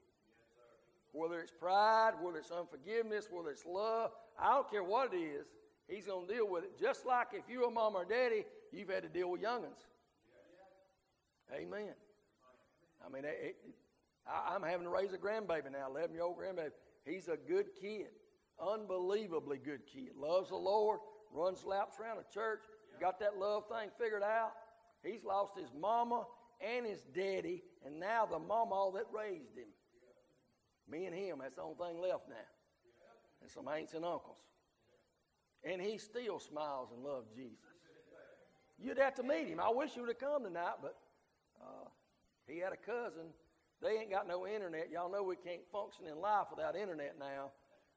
[1.14, 5.48] Whether it's pride, whether it's unforgiveness, whether it's love, I don't care what it is,
[5.88, 6.80] He's going to deal with it.
[6.80, 9.80] Just like if you're a mom or daddy, you've had to deal with youngins.
[11.54, 11.94] Amen.
[13.06, 13.56] I mean, it, it,
[14.28, 16.72] I, am having to raise a grandbaby now, 11 year old grandbaby.
[17.06, 18.08] He's a good kid,
[18.60, 20.12] unbelievably good kid.
[20.16, 21.00] Loves the Lord,
[21.34, 22.62] runs laps around the church,
[23.00, 24.52] got that love thing figured out.
[25.04, 26.26] He's lost his mama
[26.62, 29.66] and his daddy, and now the mama that raised him.
[30.90, 32.36] Me and him, that's the only thing left now.
[33.42, 34.38] And some aunts and uncles.
[35.64, 37.71] And he still smiles and loves Jesus.
[38.82, 39.60] You'd have to meet him.
[39.60, 40.98] I wish you would have come tonight, but
[41.62, 41.88] uh,
[42.48, 43.30] he had a cousin.
[43.82, 44.90] They ain't got no internet.
[44.92, 47.52] Y'all know we can't function in life without internet now.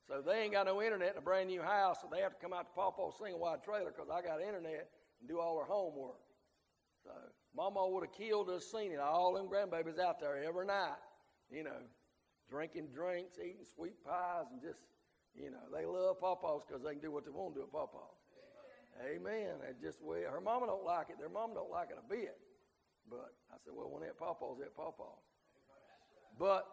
[0.09, 2.41] So they ain't got no internet in a brand new house, so they have to
[2.41, 4.89] come out to Pawpaw's single wide trailer because I got internet
[5.21, 6.21] and do all their homework.
[7.05, 7.11] So
[7.57, 9.01] Mama would have killed us seeing it.
[9.01, 11.01] All them grandbabies out there every night,
[11.51, 11.81] you know,
[12.51, 14.81] drinking drinks, eating sweet pies, and just,
[15.35, 17.73] you know, they love Pawpaw's because they can do what they want to do at
[17.73, 18.24] Pawpaw's.
[19.03, 19.55] Amen.
[19.61, 21.17] That's just the way her mama don't like it.
[21.19, 22.37] Their mama don't like it a bit.
[23.09, 25.23] But I said, well, when they at Pawpaw's, at Pawpaw's.
[26.39, 26.67] But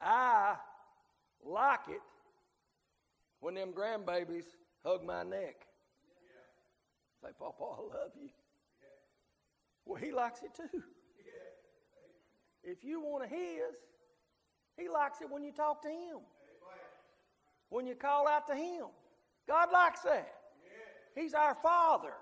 [0.00, 0.56] I
[1.44, 2.00] like it
[3.40, 4.44] when them grandbabies
[4.84, 5.66] hug my neck.
[7.22, 8.28] Say, Papa, I love you.
[9.84, 10.82] Well, he likes it too.
[12.62, 13.74] If you want a his,
[14.76, 16.18] he likes it when you talk to him.
[17.70, 18.86] When you call out to him.
[19.46, 20.37] God likes that.
[21.18, 22.12] He's our Father.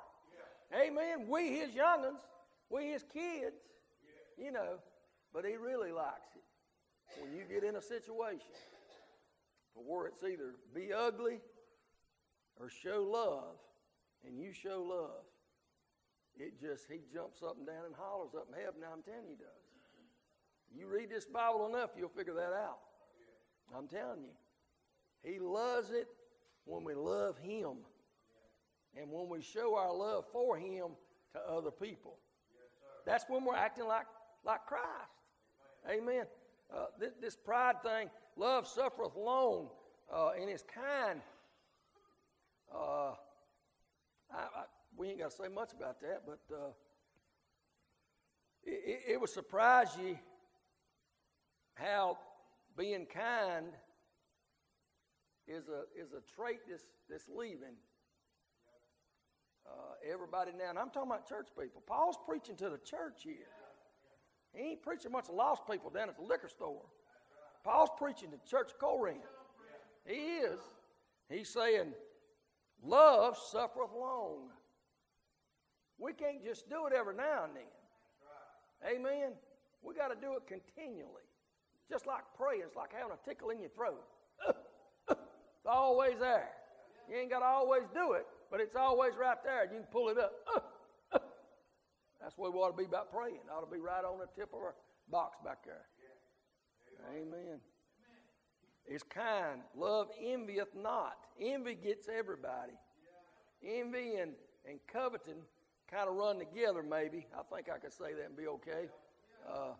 [0.74, 1.28] Amen.
[1.28, 2.18] We His young'uns,
[2.70, 3.56] we His kids,
[4.38, 4.78] you know,
[5.32, 8.56] but He really likes it when you get in a situation
[9.74, 11.38] where it's either be ugly
[12.58, 13.56] or show love,
[14.26, 15.24] and you show love.
[16.38, 18.80] It just, he jumps up and down and hollers up in heaven.
[18.80, 19.66] Now, I'm telling you, does.
[20.74, 22.78] You read this Bible enough, you'll figure that out.
[23.76, 24.32] I'm telling you.
[25.22, 26.08] He loves it
[26.64, 27.78] when we love him
[29.00, 30.88] and when we show our love for Him
[31.32, 32.16] to other people.
[33.04, 34.06] That's when we're acting like,
[34.44, 34.84] like Christ.
[35.88, 36.24] Amen.
[36.74, 39.68] Uh, this, this, pride thing, love suffereth long
[40.12, 41.20] uh, and is kind.
[42.74, 43.12] Uh,
[44.32, 44.64] I, I,
[44.96, 46.70] we ain't got to say much about that, but uh,
[48.64, 50.18] it, it, would surprise you
[51.74, 52.18] how
[52.76, 53.66] being kind
[55.46, 57.76] is a, is a trait that's, that's leaving
[59.68, 60.70] uh, everybody now.
[60.70, 61.82] And I'm talking about church people.
[61.86, 63.50] Paul's preaching to the church here.
[64.52, 66.82] He ain't preaching bunch of lost people down at the liquor store.
[67.64, 69.18] Paul's preaching to church Corinth.
[70.06, 70.60] He is.
[71.28, 71.92] He's saying,
[72.82, 74.50] Love suffereth long.
[75.98, 78.96] We can't just do it every now and then.
[78.96, 79.32] Amen.
[79.82, 81.24] We got to do it continually.
[81.90, 84.02] Just like praying, it's like having a tickle in your throat.
[85.10, 86.50] it's always there.
[87.08, 89.62] You ain't got to always do it, but it's always right there.
[89.62, 90.32] and You can pull it up.
[92.20, 93.36] That's what we ought to be about praying.
[93.36, 94.74] It ought to be right on the tip of our
[95.10, 95.86] box back there.
[97.14, 97.60] Amen.
[98.86, 99.60] It's kind.
[99.76, 101.16] Love envieth not.
[101.40, 102.72] Envy gets everybody.
[103.64, 104.32] Envy and,
[104.68, 105.42] and coveting
[105.90, 107.26] kind of run together, maybe.
[107.36, 108.88] I think I could say that and be okay.
[109.48, 109.74] Uh,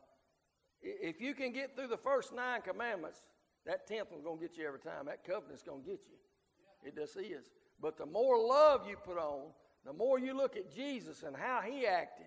[0.82, 3.20] if you can get through the first nine commandments,
[3.64, 5.06] that tenth one's going to get you every time.
[5.06, 6.88] That covenant's going to get you.
[6.88, 7.46] It just is.
[7.80, 9.50] But the more love you put on,
[9.84, 12.26] the more you look at Jesus and how he acted,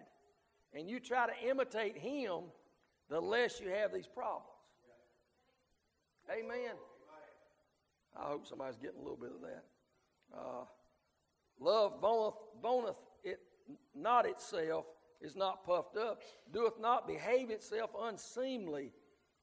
[0.74, 2.44] and you try to imitate him,
[3.10, 4.46] the less you have these problems.
[6.32, 6.76] Amen.
[8.18, 9.64] I hope somebody's getting a little bit of that.
[10.36, 10.66] Uh,
[11.60, 13.40] love boneth, boneth it
[13.96, 14.86] not itself,
[15.22, 16.22] is not puffed up,
[16.54, 18.92] doeth not behave itself unseemly.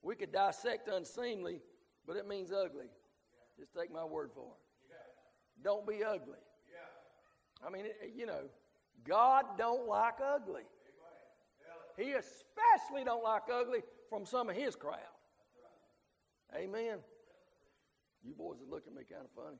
[0.02, 1.60] We could dissect unseemly,
[2.06, 2.86] but it means ugly.
[3.58, 4.65] Just take my word for it.
[5.62, 6.38] Don't be ugly.
[6.70, 7.66] Yeah.
[7.66, 8.42] I mean, you know,
[9.06, 10.62] God don't like ugly.
[11.96, 14.98] He especially don't like ugly from some of his crowd.
[16.54, 16.98] Amen.
[18.22, 19.58] You boys are looking at me kind of funny.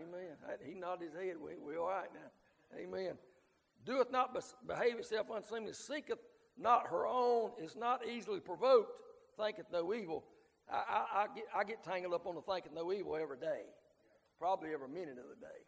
[0.00, 0.36] Amen.
[0.64, 1.36] He nodded his head.
[1.38, 2.78] We, we all right now.
[2.78, 3.18] Amen.
[3.84, 6.18] Doeth not behave itself unseemly, seeketh
[6.56, 8.92] not her own, is not easily provoked,
[9.38, 10.24] thinketh no evil.
[10.70, 13.62] I, I, I, get, I get tangled up on the thinking no evil every day,
[14.40, 15.60] probably every minute of the day.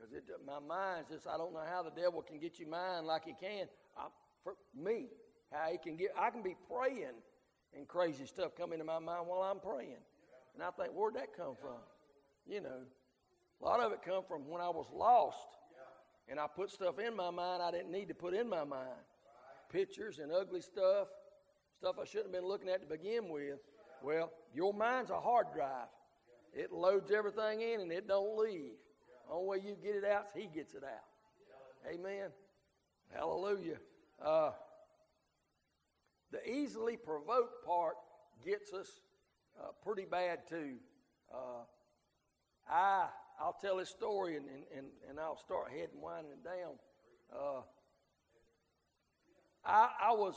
[0.00, 3.24] Because my mind's just, I don't know how the devil can get you mind like
[3.24, 3.66] he can.
[3.96, 4.08] I,
[4.42, 5.08] for me,
[5.52, 7.14] how he can get, I can be praying
[7.76, 10.02] and crazy stuff come into my mind while I'm praying.
[10.54, 11.78] And I think, where'd that come from?
[12.46, 12.80] You know,
[13.60, 15.38] a lot of it come from when I was lost
[16.28, 19.04] and I put stuff in my mind I didn't need to put in my mind.
[19.70, 21.08] Pictures and ugly stuff,
[21.78, 23.58] stuff I shouldn't have been looking at to begin with.
[24.02, 25.88] Well, your mind's a hard drive.
[26.54, 28.72] It loads everything in and it don't leave.
[29.30, 31.92] Only way you get it out is he gets it out.
[31.92, 32.30] Amen.
[33.12, 33.78] Hallelujah.
[34.24, 34.52] Uh,
[36.30, 37.96] the easily provoked part
[38.44, 38.88] gets us
[39.60, 40.74] uh, pretty bad too.
[41.32, 41.64] Uh,
[42.68, 43.06] I
[43.40, 46.74] I'll tell this story and, and, and I'll start heading winding it down.
[47.32, 47.62] Uh,
[49.64, 50.36] I, I was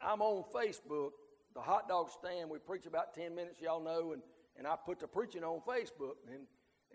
[0.00, 1.10] I'm on Facebook,
[1.54, 2.48] the hot dog stand.
[2.48, 4.22] We preach about ten minutes, y'all know, and,
[4.56, 6.46] and I put the preaching on Facebook, and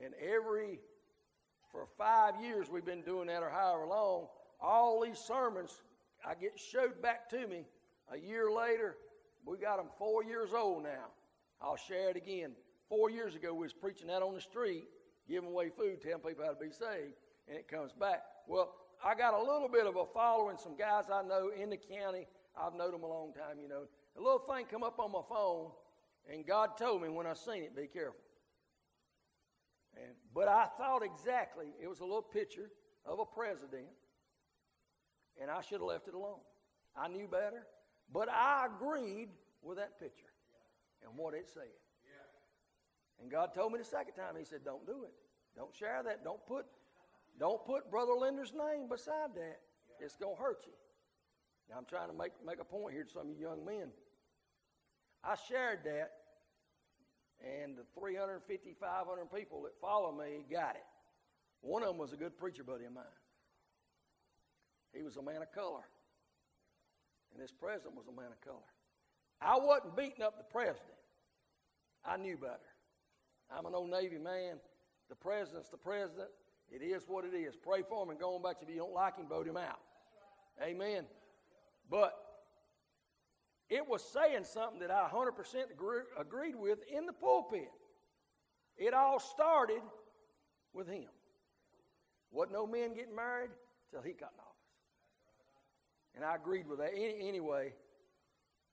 [0.04, 0.80] and every
[1.72, 4.28] for five years we've been doing that or however long.
[4.62, 5.82] All these sermons
[6.26, 7.66] I get showed back to me
[8.12, 8.98] a year later,
[9.46, 11.08] we got them four years old now.
[11.62, 12.52] I'll share it again.
[12.88, 14.86] Four years ago, we was preaching that on the street,
[15.28, 17.14] giving away food, telling people how to be saved,
[17.48, 18.24] and it comes back.
[18.48, 21.78] Well, I got a little bit of a following, some guys I know in the
[21.78, 22.26] county.
[22.60, 23.84] I've known them a long time, you know.
[24.18, 25.70] A little thing come up on my phone,
[26.32, 28.22] and God told me when I seen it, be careful.
[29.96, 32.70] And, but I thought exactly, it was a little picture
[33.06, 33.88] of a president,
[35.42, 36.40] and I should have left it alone.
[36.96, 37.66] I knew better.
[38.12, 39.30] But I agreed
[39.62, 40.32] with that picture
[41.04, 41.64] and what it said.
[43.22, 45.12] And God told me the second time, He said, Don't do it.
[45.56, 46.24] Don't share that.
[46.24, 46.66] Don't put,
[47.40, 49.60] don't put Brother Linder's name beside that.
[50.00, 50.74] It's going to hurt you.
[51.70, 53.90] Now, I'm trying to make, make a point here to some of you young men.
[55.24, 56.12] I shared that,
[57.42, 60.86] and the 350, 500 people that follow me got it.
[61.62, 63.04] One of them was a good preacher buddy of mine.
[64.94, 65.84] He was a man of color
[67.34, 68.70] and this president was a man of color.
[69.42, 70.98] I wasn't beating up the president.
[72.04, 72.60] I knew better.
[73.56, 74.60] I'm an old Navy man.
[75.10, 76.30] The president's the president.
[76.70, 77.56] It is what it is.
[77.56, 78.58] Pray for him and go on back.
[78.62, 79.80] If you don't like him, vote him out.
[80.62, 81.06] Amen.
[81.90, 82.14] But
[83.70, 87.70] it was saying something that I 100% agree, agreed with in the pulpit.
[88.78, 89.82] It all started
[90.74, 91.10] with him.
[92.32, 93.52] Wasn't no men getting married
[93.92, 94.46] till he got off.
[96.16, 96.92] And I agreed with that.
[96.94, 97.74] Any, anyway,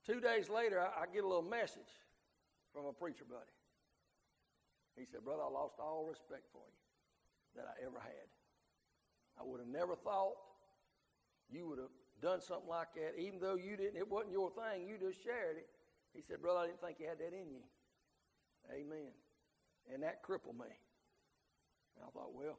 [0.05, 1.91] two days later, I, I get a little message
[2.73, 3.51] from a preacher buddy.
[4.97, 7.61] He said, Brother, I lost all respect for you.
[7.61, 8.27] that I ever had.
[9.39, 10.33] I would have never thought
[11.49, 14.87] you would have done something like that, even though you didn't, it wasn't your thing,
[14.87, 15.67] you just shared it.
[16.13, 17.61] He said, Brother, I didn't think you had that in you.
[18.71, 19.11] Amen.
[19.93, 20.65] And that crippled me.
[21.95, 22.57] And I thought, well,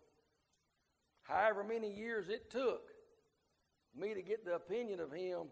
[1.23, 2.83] however many years it took
[3.97, 5.49] me to get the opinion of him,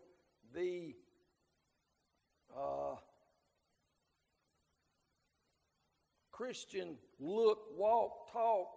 [0.54, 0.94] the
[2.57, 2.96] uh,
[6.30, 8.68] Christian look, walk, talk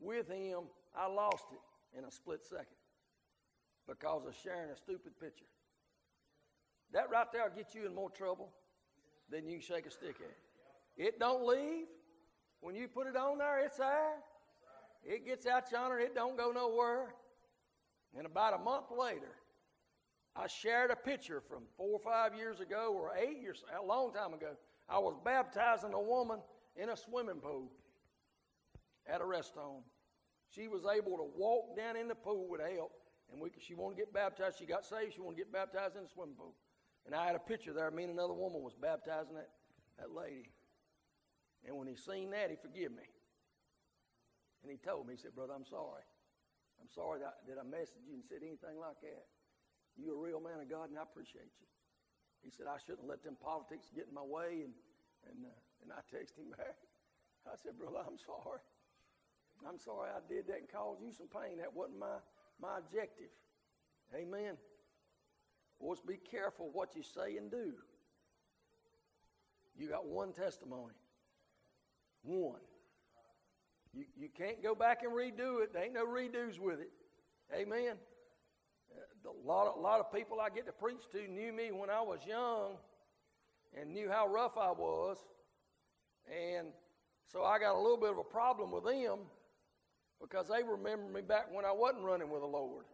[0.00, 0.62] with him,
[0.96, 2.81] I lost it in a split second
[3.88, 5.46] because of sharing a stupid picture.
[6.92, 8.50] That right there will get you in more trouble
[9.30, 10.36] than you shake a stick at.
[10.96, 11.86] It don't leave.
[12.60, 14.14] When you put it on there, it's there.
[15.04, 17.14] It gets out yonder, it don't go nowhere.
[18.16, 19.34] And about a month later,
[20.36, 24.12] I shared a picture from four or five years ago or eight years, a long
[24.12, 24.52] time ago.
[24.88, 26.38] I was baptizing a woman
[26.76, 27.70] in a swimming pool
[29.06, 29.82] at a rest home.
[30.50, 32.92] She was able to walk down in the pool with help,
[33.32, 34.58] and we, she wanted to get baptized.
[34.58, 35.14] She got saved.
[35.14, 36.54] She wanted to get baptized in the swimming pool.
[37.06, 37.90] And I had a picture there.
[37.90, 39.50] Me and another woman was baptizing that,
[39.98, 40.52] that lady.
[41.66, 43.08] And when he seen that, he forgive me.
[44.62, 46.06] And he told me, he said, Brother, I'm sorry.
[46.78, 49.26] I'm sorry that, that I messaged you and said anything like that.
[49.98, 51.68] You're a real man of God, and I appreciate you.
[52.42, 54.66] He said, I shouldn't let them politics get in my way.
[54.66, 54.74] And,
[55.30, 56.78] and, uh, and I texted him back.
[57.46, 58.62] I said, Brother, I'm sorry.
[59.62, 61.58] I'm sorry I did that and caused you some pain.
[61.62, 62.18] That wasn't my,
[62.62, 63.30] my objective.
[64.14, 64.56] Amen.
[65.80, 67.72] Boys, be careful what you say and do.
[69.76, 70.94] You got one testimony.
[72.22, 72.60] One.
[73.92, 75.72] You, you can't go back and redo it.
[75.72, 76.92] There ain't no redos with it.
[77.54, 77.96] Amen
[78.96, 81.70] uh, a lot, of, a lot of people I get to preach to knew me
[81.72, 82.76] when I was young
[83.78, 85.18] and knew how rough I was.
[86.30, 86.68] And
[87.26, 89.20] so I got a little bit of a problem with them
[90.22, 92.84] because they remember me back when I wasn't running with the Lord.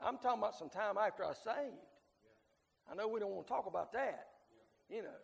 [0.00, 1.82] I'm talking about some time after I saved.
[2.90, 4.28] I know we don't want to talk about that,
[4.88, 5.20] you know.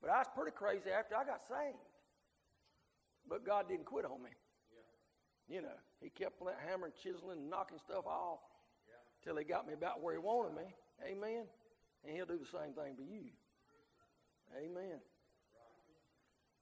[0.00, 1.82] But I was pretty crazy after I got saved.
[3.28, 4.30] But God didn't quit on me.
[5.48, 8.40] You know, He kept hammering, chiseling, knocking stuff off
[9.24, 10.62] till he got me about where he wanted me.
[11.04, 11.44] Amen.
[12.04, 13.30] And he'll do the same thing for you.
[14.56, 15.00] Amen.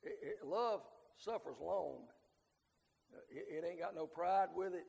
[0.03, 0.81] It, it, love
[1.19, 2.09] suffers long.
[3.15, 4.87] Uh, it, it, ain't got no pride with it.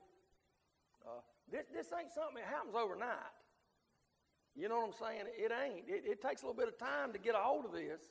[1.05, 1.21] Uh,
[1.51, 3.33] this, this ain't something that happens overnight.
[4.55, 5.25] You know what I'm saying?
[5.37, 5.85] It ain't.
[5.87, 8.01] It, it takes a little bit of time to get a hold of this.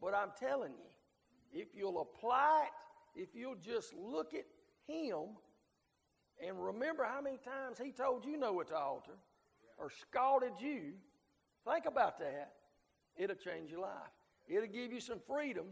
[0.00, 4.44] But I'm telling you, if you'll apply it, if you'll just look at
[4.86, 5.36] Him
[6.42, 9.12] and remember how many times he told you no at the altar
[9.78, 10.92] or scalded you.
[11.66, 12.52] Think about that.
[13.16, 13.90] It'll change your life.
[14.48, 15.66] It'll give you some freedom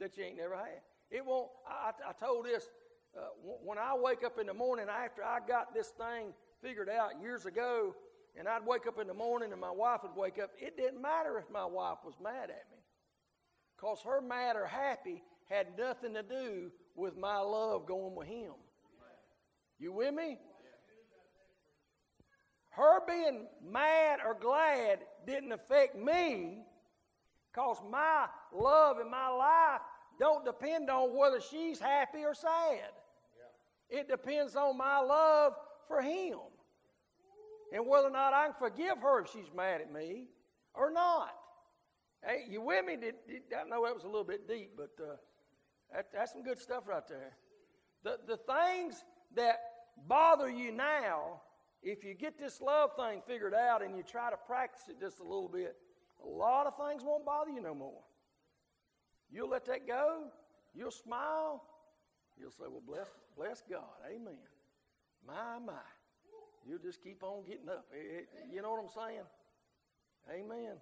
[0.00, 0.80] that you ain't never had.
[1.14, 1.48] It won't.
[1.64, 2.68] I, I told this
[3.16, 3.20] uh,
[3.62, 7.46] when I wake up in the morning after I got this thing figured out years
[7.46, 7.94] ago,
[8.36, 10.50] and I'd wake up in the morning and my wife would wake up.
[10.58, 12.82] It didn't matter if my wife was mad at me,
[13.76, 18.54] because her mad or happy had nothing to do with my love going with him.
[19.78, 20.38] You with me?
[22.70, 26.64] Her being mad or glad didn't affect me
[27.52, 29.80] because my love and my life
[30.18, 32.90] don't depend on whether she's happy or sad.
[33.88, 35.54] It depends on my love
[35.88, 36.38] for him
[37.72, 40.28] and whether or not I can forgive her if she's mad at me
[40.74, 41.34] or not.
[42.24, 42.96] Hey, you with me?
[42.96, 45.16] Did, did, I know that was a little bit deep, but uh,
[45.92, 47.36] that, that's some good stuff right there.
[48.02, 49.04] The, the things
[49.34, 49.56] that
[50.06, 51.42] bother you now,
[51.82, 55.20] if you get this love thing figured out and you try to practice it just
[55.20, 55.76] a little bit,
[56.24, 58.00] a lot of things won't bother you no more.
[59.34, 60.30] You'll let that go.
[60.76, 61.60] You'll smile.
[62.38, 63.98] You'll say, Well, bless, bless God.
[64.06, 64.38] Amen.
[65.26, 65.72] My, my.
[66.66, 67.84] You'll just keep on getting up.
[67.92, 69.26] It, it, you know what I'm saying?
[70.30, 70.76] Amen.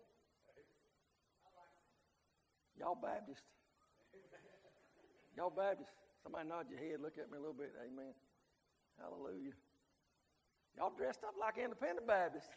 [2.78, 3.42] Y'all Baptist.
[5.36, 5.90] Y'all Baptist.
[6.22, 7.72] Somebody nod your head, look at me a little bit.
[7.80, 8.12] Amen.
[9.00, 9.56] Hallelujah.
[10.76, 12.50] Y'all dressed up like independent Baptists.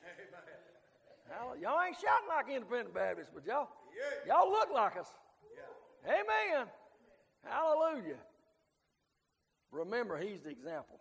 [1.31, 1.61] Amen.
[1.61, 3.69] Y'all ain't shouting like independent Baptists, but y'all,
[4.27, 5.09] y'all look like us.
[6.05, 6.67] Amen.
[7.43, 8.17] Hallelujah.
[9.71, 10.99] Remember, he's the example.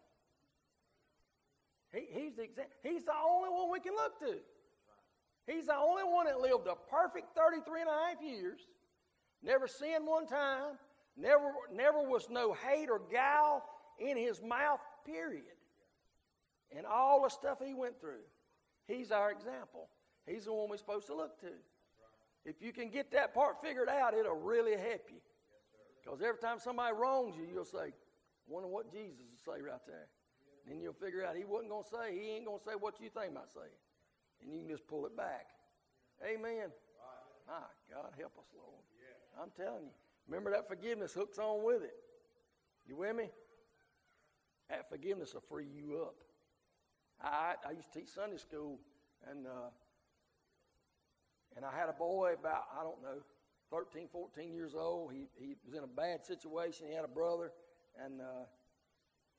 [1.93, 4.37] He, he's, the exa- he's the only one we can look to.
[5.47, 8.61] He's the only one that lived a perfect 33 and a half years,
[9.43, 10.79] never sinned one time,
[11.17, 13.63] never, never was no hate or guile
[14.01, 15.45] in his mouth, period.
[16.77, 18.25] And all the stuff he went through,
[18.89, 19.89] he's our example.
[20.27, 21.53] He's the one we're supposed to look to.
[22.45, 25.21] If you can get that part figured out, it'll really help you.
[26.03, 27.93] Because every time somebody wrongs you, you'll say,
[28.47, 30.09] Wonder what Jesus would say right there.
[30.65, 32.77] And then you'll figure out he wasn't going to say, he ain't going to say
[32.79, 33.69] what you think might say.
[34.43, 35.47] And you can just pull it back.
[36.25, 36.69] Amen.
[37.47, 38.81] My God, help us, Lord.
[39.41, 39.93] I'm telling you.
[40.29, 41.95] Remember that forgiveness hooks on with it.
[42.87, 43.29] You with me?
[44.71, 46.17] That forgiveness will free you up.
[47.21, 48.79] I, I used to teach Sunday school,
[49.31, 49.69] and uh,
[51.57, 53.23] and I had a boy about I don't know
[53.71, 55.13] 13, 14 years old.
[55.13, 56.87] He, he was in a bad situation.
[56.89, 57.51] He had a brother,
[57.99, 58.47] and uh,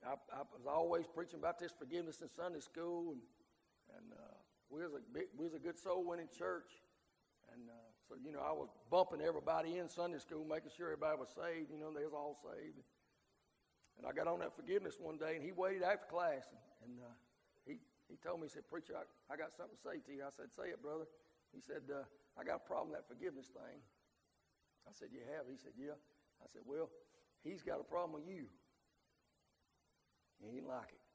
[0.05, 3.13] I, I, was always preaching about this forgiveness in Sunday school.
[3.13, 3.21] And,
[3.95, 4.35] and uh,
[4.69, 6.67] we, was a big, we was a good soul winning church.
[7.53, 11.17] And uh, so, you know, I was bumping everybody in Sunday school, making sure everybody
[11.17, 11.71] was saved.
[11.71, 12.83] You know, they was all saved.
[13.97, 16.43] And I got on that forgiveness one day, and he waited after class.
[16.51, 17.15] And, and uh,
[17.63, 17.79] he,
[18.11, 20.27] he told me, he said, Preacher, I, I got something to say to you.
[20.27, 21.07] I said, Say it, brother.
[21.55, 22.03] He said, uh,
[22.35, 23.79] I got a problem with that forgiveness thing.
[24.83, 25.47] I said, You have?
[25.47, 25.95] He said, Yeah.
[26.43, 26.91] I said, Well,
[27.43, 28.51] he's got a problem with you.
[30.43, 31.05] He didn't like it.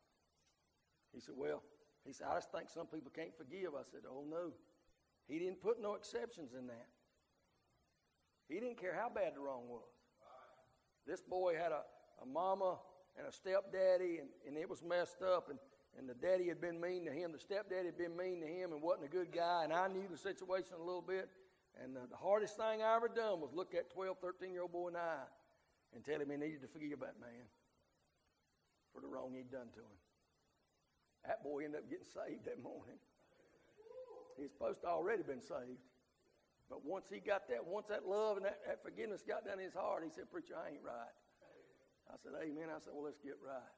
[1.12, 1.62] He said, Well,
[2.04, 3.76] he said, I just think some people can't forgive.
[3.76, 4.56] I said, Oh, no.
[5.28, 6.88] He didn't put no exceptions in that.
[8.48, 9.92] He didn't care how bad the wrong was.
[11.06, 11.82] This boy had a,
[12.22, 12.78] a mama
[13.16, 15.58] and a stepdaddy, and, and it was messed up, and,
[15.98, 17.32] and the daddy had been mean to him.
[17.32, 20.06] The stepdaddy had been mean to him and wasn't a good guy, and I knew
[20.10, 21.28] the situation a little bit.
[21.82, 24.72] And the, the hardest thing I ever done was look at 12, 13 year old
[24.72, 25.28] boy in the eye
[25.94, 27.46] and tell him he needed to forgive that man
[28.92, 29.98] for the wrong he'd done to him.
[31.26, 32.98] That boy ended up getting saved that morning.
[34.38, 35.84] He's supposed to already been saved.
[36.70, 39.66] But once he got that, once that love and that, that forgiveness got down in
[39.66, 41.14] his heart, he said, Preacher, I ain't right.
[42.08, 42.70] I said, Amen.
[42.70, 43.74] I said, Well, let's get right.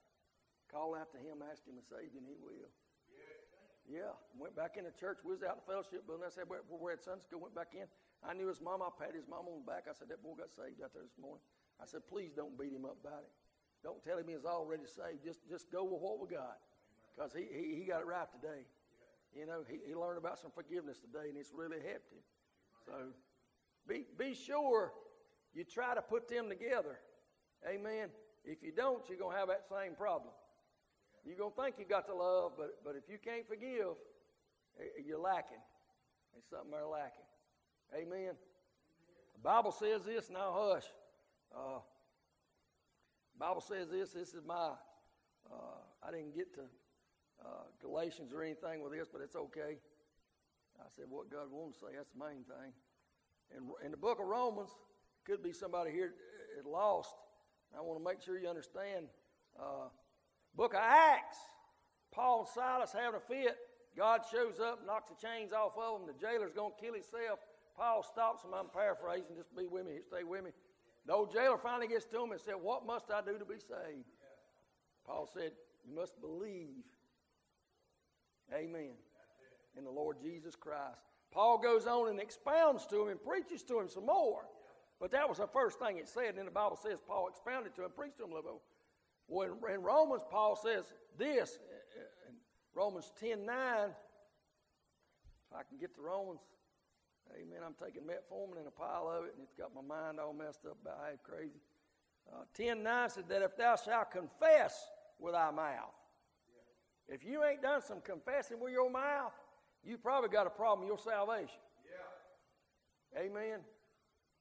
[0.73, 2.73] Call out to him, ask him to save you, and he will.
[3.85, 5.21] Yeah, went back into church.
[5.21, 6.25] We was out in the fellowship building.
[6.25, 7.45] I said, we're, we're at Sunday school.
[7.45, 7.85] Went back in.
[8.25, 8.81] I knew his mom.
[8.81, 9.85] I patted his mom on the back.
[9.91, 11.43] I said, that boy got saved out there this morning.
[11.77, 13.33] I said, please don't beat him up about it.
[13.83, 15.27] Don't tell him he's already saved.
[15.27, 16.63] Just, just go with what we got.
[17.13, 18.65] Because he, he, he got it right today.
[19.35, 22.23] You know, he, he learned about some forgiveness today, and it's really helped him.
[22.87, 22.95] So
[23.89, 24.93] be, be sure
[25.53, 27.03] you try to put them together.
[27.67, 28.09] Amen.
[28.45, 30.31] If you don't, you're going to have that same problem.
[31.25, 33.95] You're going to think you got the love, but, but if you can't forgive,
[34.81, 35.63] eh, you're lacking.
[36.33, 37.29] There's something there lacking.
[37.95, 38.35] Amen.
[39.35, 40.85] The Bible says this, now hush.
[41.55, 41.79] Uh,
[43.39, 44.71] Bible says this, this is my,
[45.51, 46.63] uh, I didn't get to
[47.45, 49.79] uh, Galatians or anything with this, but it's okay.
[50.79, 52.73] I said what God wants to say, that's the main thing.
[53.57, 54.71] In, in the book of Romans,
[55.25, 56.15] could be somebody here
[56.59, 57.15] eh, lost.
[57.77, 59.07] I want to make sure you understand.
[59.59, 59.89] Uh,
[60.57, 61.39] Book of Acts,
[62.13, 63.57] Paul and Silas having a fit.
[63.97, 66.09] God shows up, knocks the chains off of them.
[66.09, 67.41] The jailer's going to kill himself.
[67.77, 68.51] Paul stops him.
[68.55, 69.37] I'm paraphrasing.
[69.37, 69.99] Just be with me.
[70.07, 70.51] Stay with me.
[71.07, 73.59] The old jailer finally gets to him and said, What must I do to be
[73.59, 74.07] saved?
[75.07, 75.53] Paul said,
[75.85, 76.85] You must believe.
[78.55, 78.93] Amen.
[79.77, 81.01] In the Lord Jesus Christ.
[81.33, 84.45] Paul goes on and expounds to him and preaches to him some more.
[85.01, 86.31] But that was the first thing it said.
[86.31, 88.61] And then the Bible says Paul expounded to him, preached to him a little bit.
[89.29, 90.85] Well, in, in Romans, Paul says
[91.19, 91.59] this
[92.29, 92.35] in
[92.75, 93.57] Romans 10 9.
[95.51, 96.41] If I can get to Romans,
[97.35, 97.59] amen.
[97.65, 100.65] I'm taking metformin and a pile of it, and it's got my mind all messed
[100.67, 101.61] up about half crazy.
[102.33, 105.95] Uh, 10 9 said that if thou shalt confess with thy mouth,
[107.09, 109.33] if you ain't done some confessing with your mouth,
[109.85, 111.59] you probably got a problem with your salvation.
[113.15, 113.21] Yeah.
[113.23, 113.61] Amen.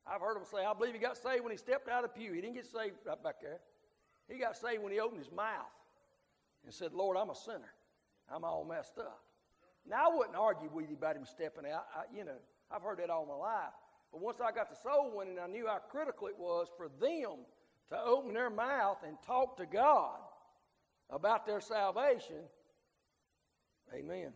[0.06, 2.20] I've heard them say, I believe he got saved when he stepped out of the
[2.20, 2.34] pew.
[2.34, 3.60] He didn't get saved right back there.
[4.32, 5.72] He got saved when he opened his mouth
[6.64, 7.74] and said, Lord, I'm a sinner.
[8.34, 9.22] I'm all messed up.
[9.88, 11.86] Now, I wouldn't argue with you about him stepping out.
[11.96, 12.38] I, you know,
[12.72, 13.74] I've heard that all my life.
[14.12, 17.40] But once I got the soul winning, I knew how critical it was for them
[17.90, 20.20] to open their mouth and talk to God
[21.10, 22.44] about their salvation.
[23.94, 24.32] Amen.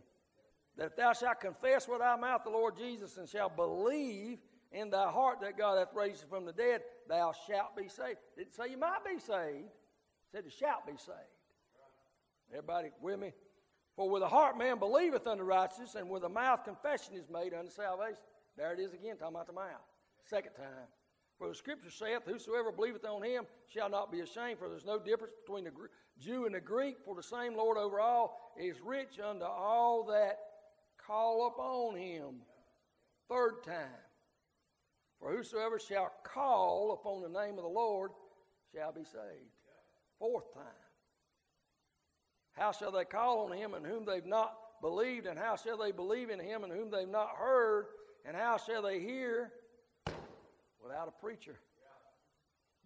[0.78, 4.40] That thou shalt confess with thy mouth the Lord Jesus and shalt believe
[4.72, 8.18] in thy heart that God hath raised him from the dead, thou shalt be saved.
[8.38, 9.70] Didn't say you might be saved.
[10.36, 11.18] It said you shalt be saved.
[12.52, 13.32] Everybody with me?
[13.96, 17.54] For with the heart man believeth unto righteousness, and with the mouth confession is made
[17.54, 18.20] unto salvation.
[18.58, 19.82] There it is again, talking about the mouth.
[20.26, 20.88] Second time.
[21.40, 25.00] For the scripture saith, Whosoever believeth on him shall not be ashamed, for there's no
[25.00, 25.72] difference between the
[26.20, 30.38] Jew and the Greek, for the same Lord over all is rich unto all that
[30.98, 32.42] call upon him.
[33.30, 34.04] Third time.
[35.22, 38.12] For whosoever shall call upon the name of the Lord
[38.74, 39.65] shall be saved.
[40.20, 40.64] Fourth time.
[42.54, 45.26] How shall they call on him in whom they've not believed?
[45.26, 47.86] And how shall they believe in him in whom they've not heard?
[48.26, 49.52] And how shall they hear
[50.82, 51.60] without a preacher?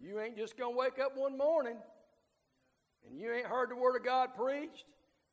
[0.00, 1.76] You ain't just going to wake up one morning
[3.06, 4.84] and you ain't heard the Word of God preached,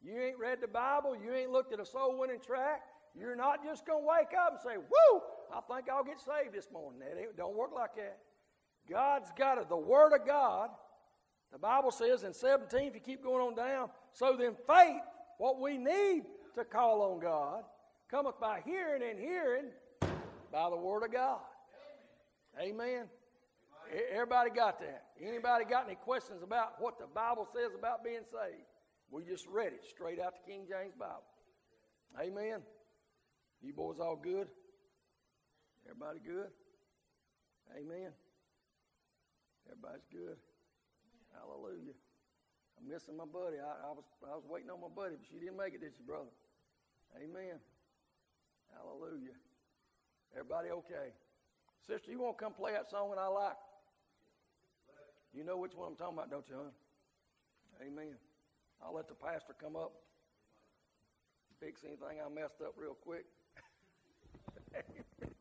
[0.01, 2.81] you ain't read the Bible, you ain't looked at a soul winning track,
[3.15, 5.21] you're not just going to wake up and say, Woo,
[5.53, 6.99] I think I'll get saved this morning.
[6.99, 8.19] That don't work like that.
[8.89, 9.69] God's got it.
[9.69, 10.69] The Word of God,
[11.51, 15.01] the Bible says in 17, if you keep going on down, so then faith,
[15.37, 16.23] what we need
[16.55, 17.63] to call on God,
[18.09, 19.65] cometh by hearing and hearing
[20.51, 21.39] by the Word of God.
[22.59, 23.05] Amen.
[24.11, 25.05] Everybody got that?
[25.21, 28.65] Anybody got any questions about what the Bible says about being saved?
[29.09, 31.23] We just read it straight out the King James Bible.
[32.19, 32.61] Amen.
[33.61, 34.47] You boys all good?
[35.85, 36.49] Everybody good?
[37.77, 38.11] Amen.
[39.69, 40.35] Everybody's good.
[41.47, 41.95] Hallelujah.
[42.77, 43.57] I'm missing my buddy.
[43.57, 45.95] I, I, was I was waiting on my buddy, but she didn't make it, did
[45.95, 46.29] she, brother?
[47.15, 47.57] Amen.
[48.75, 49.33] Hallelujah.
[50.35, 51.15] Everybody okay?
[51.87, 53.55] Sister, you want to come play that song that I like?
[55.33, 56.71] You know which one I'm talking about, don't you, hon?
[57.81, 58.15] Amen.
[58.83, 59.93] I'll let the pastor come up,
[61.59, 63.25] fix anything I messed up real quick.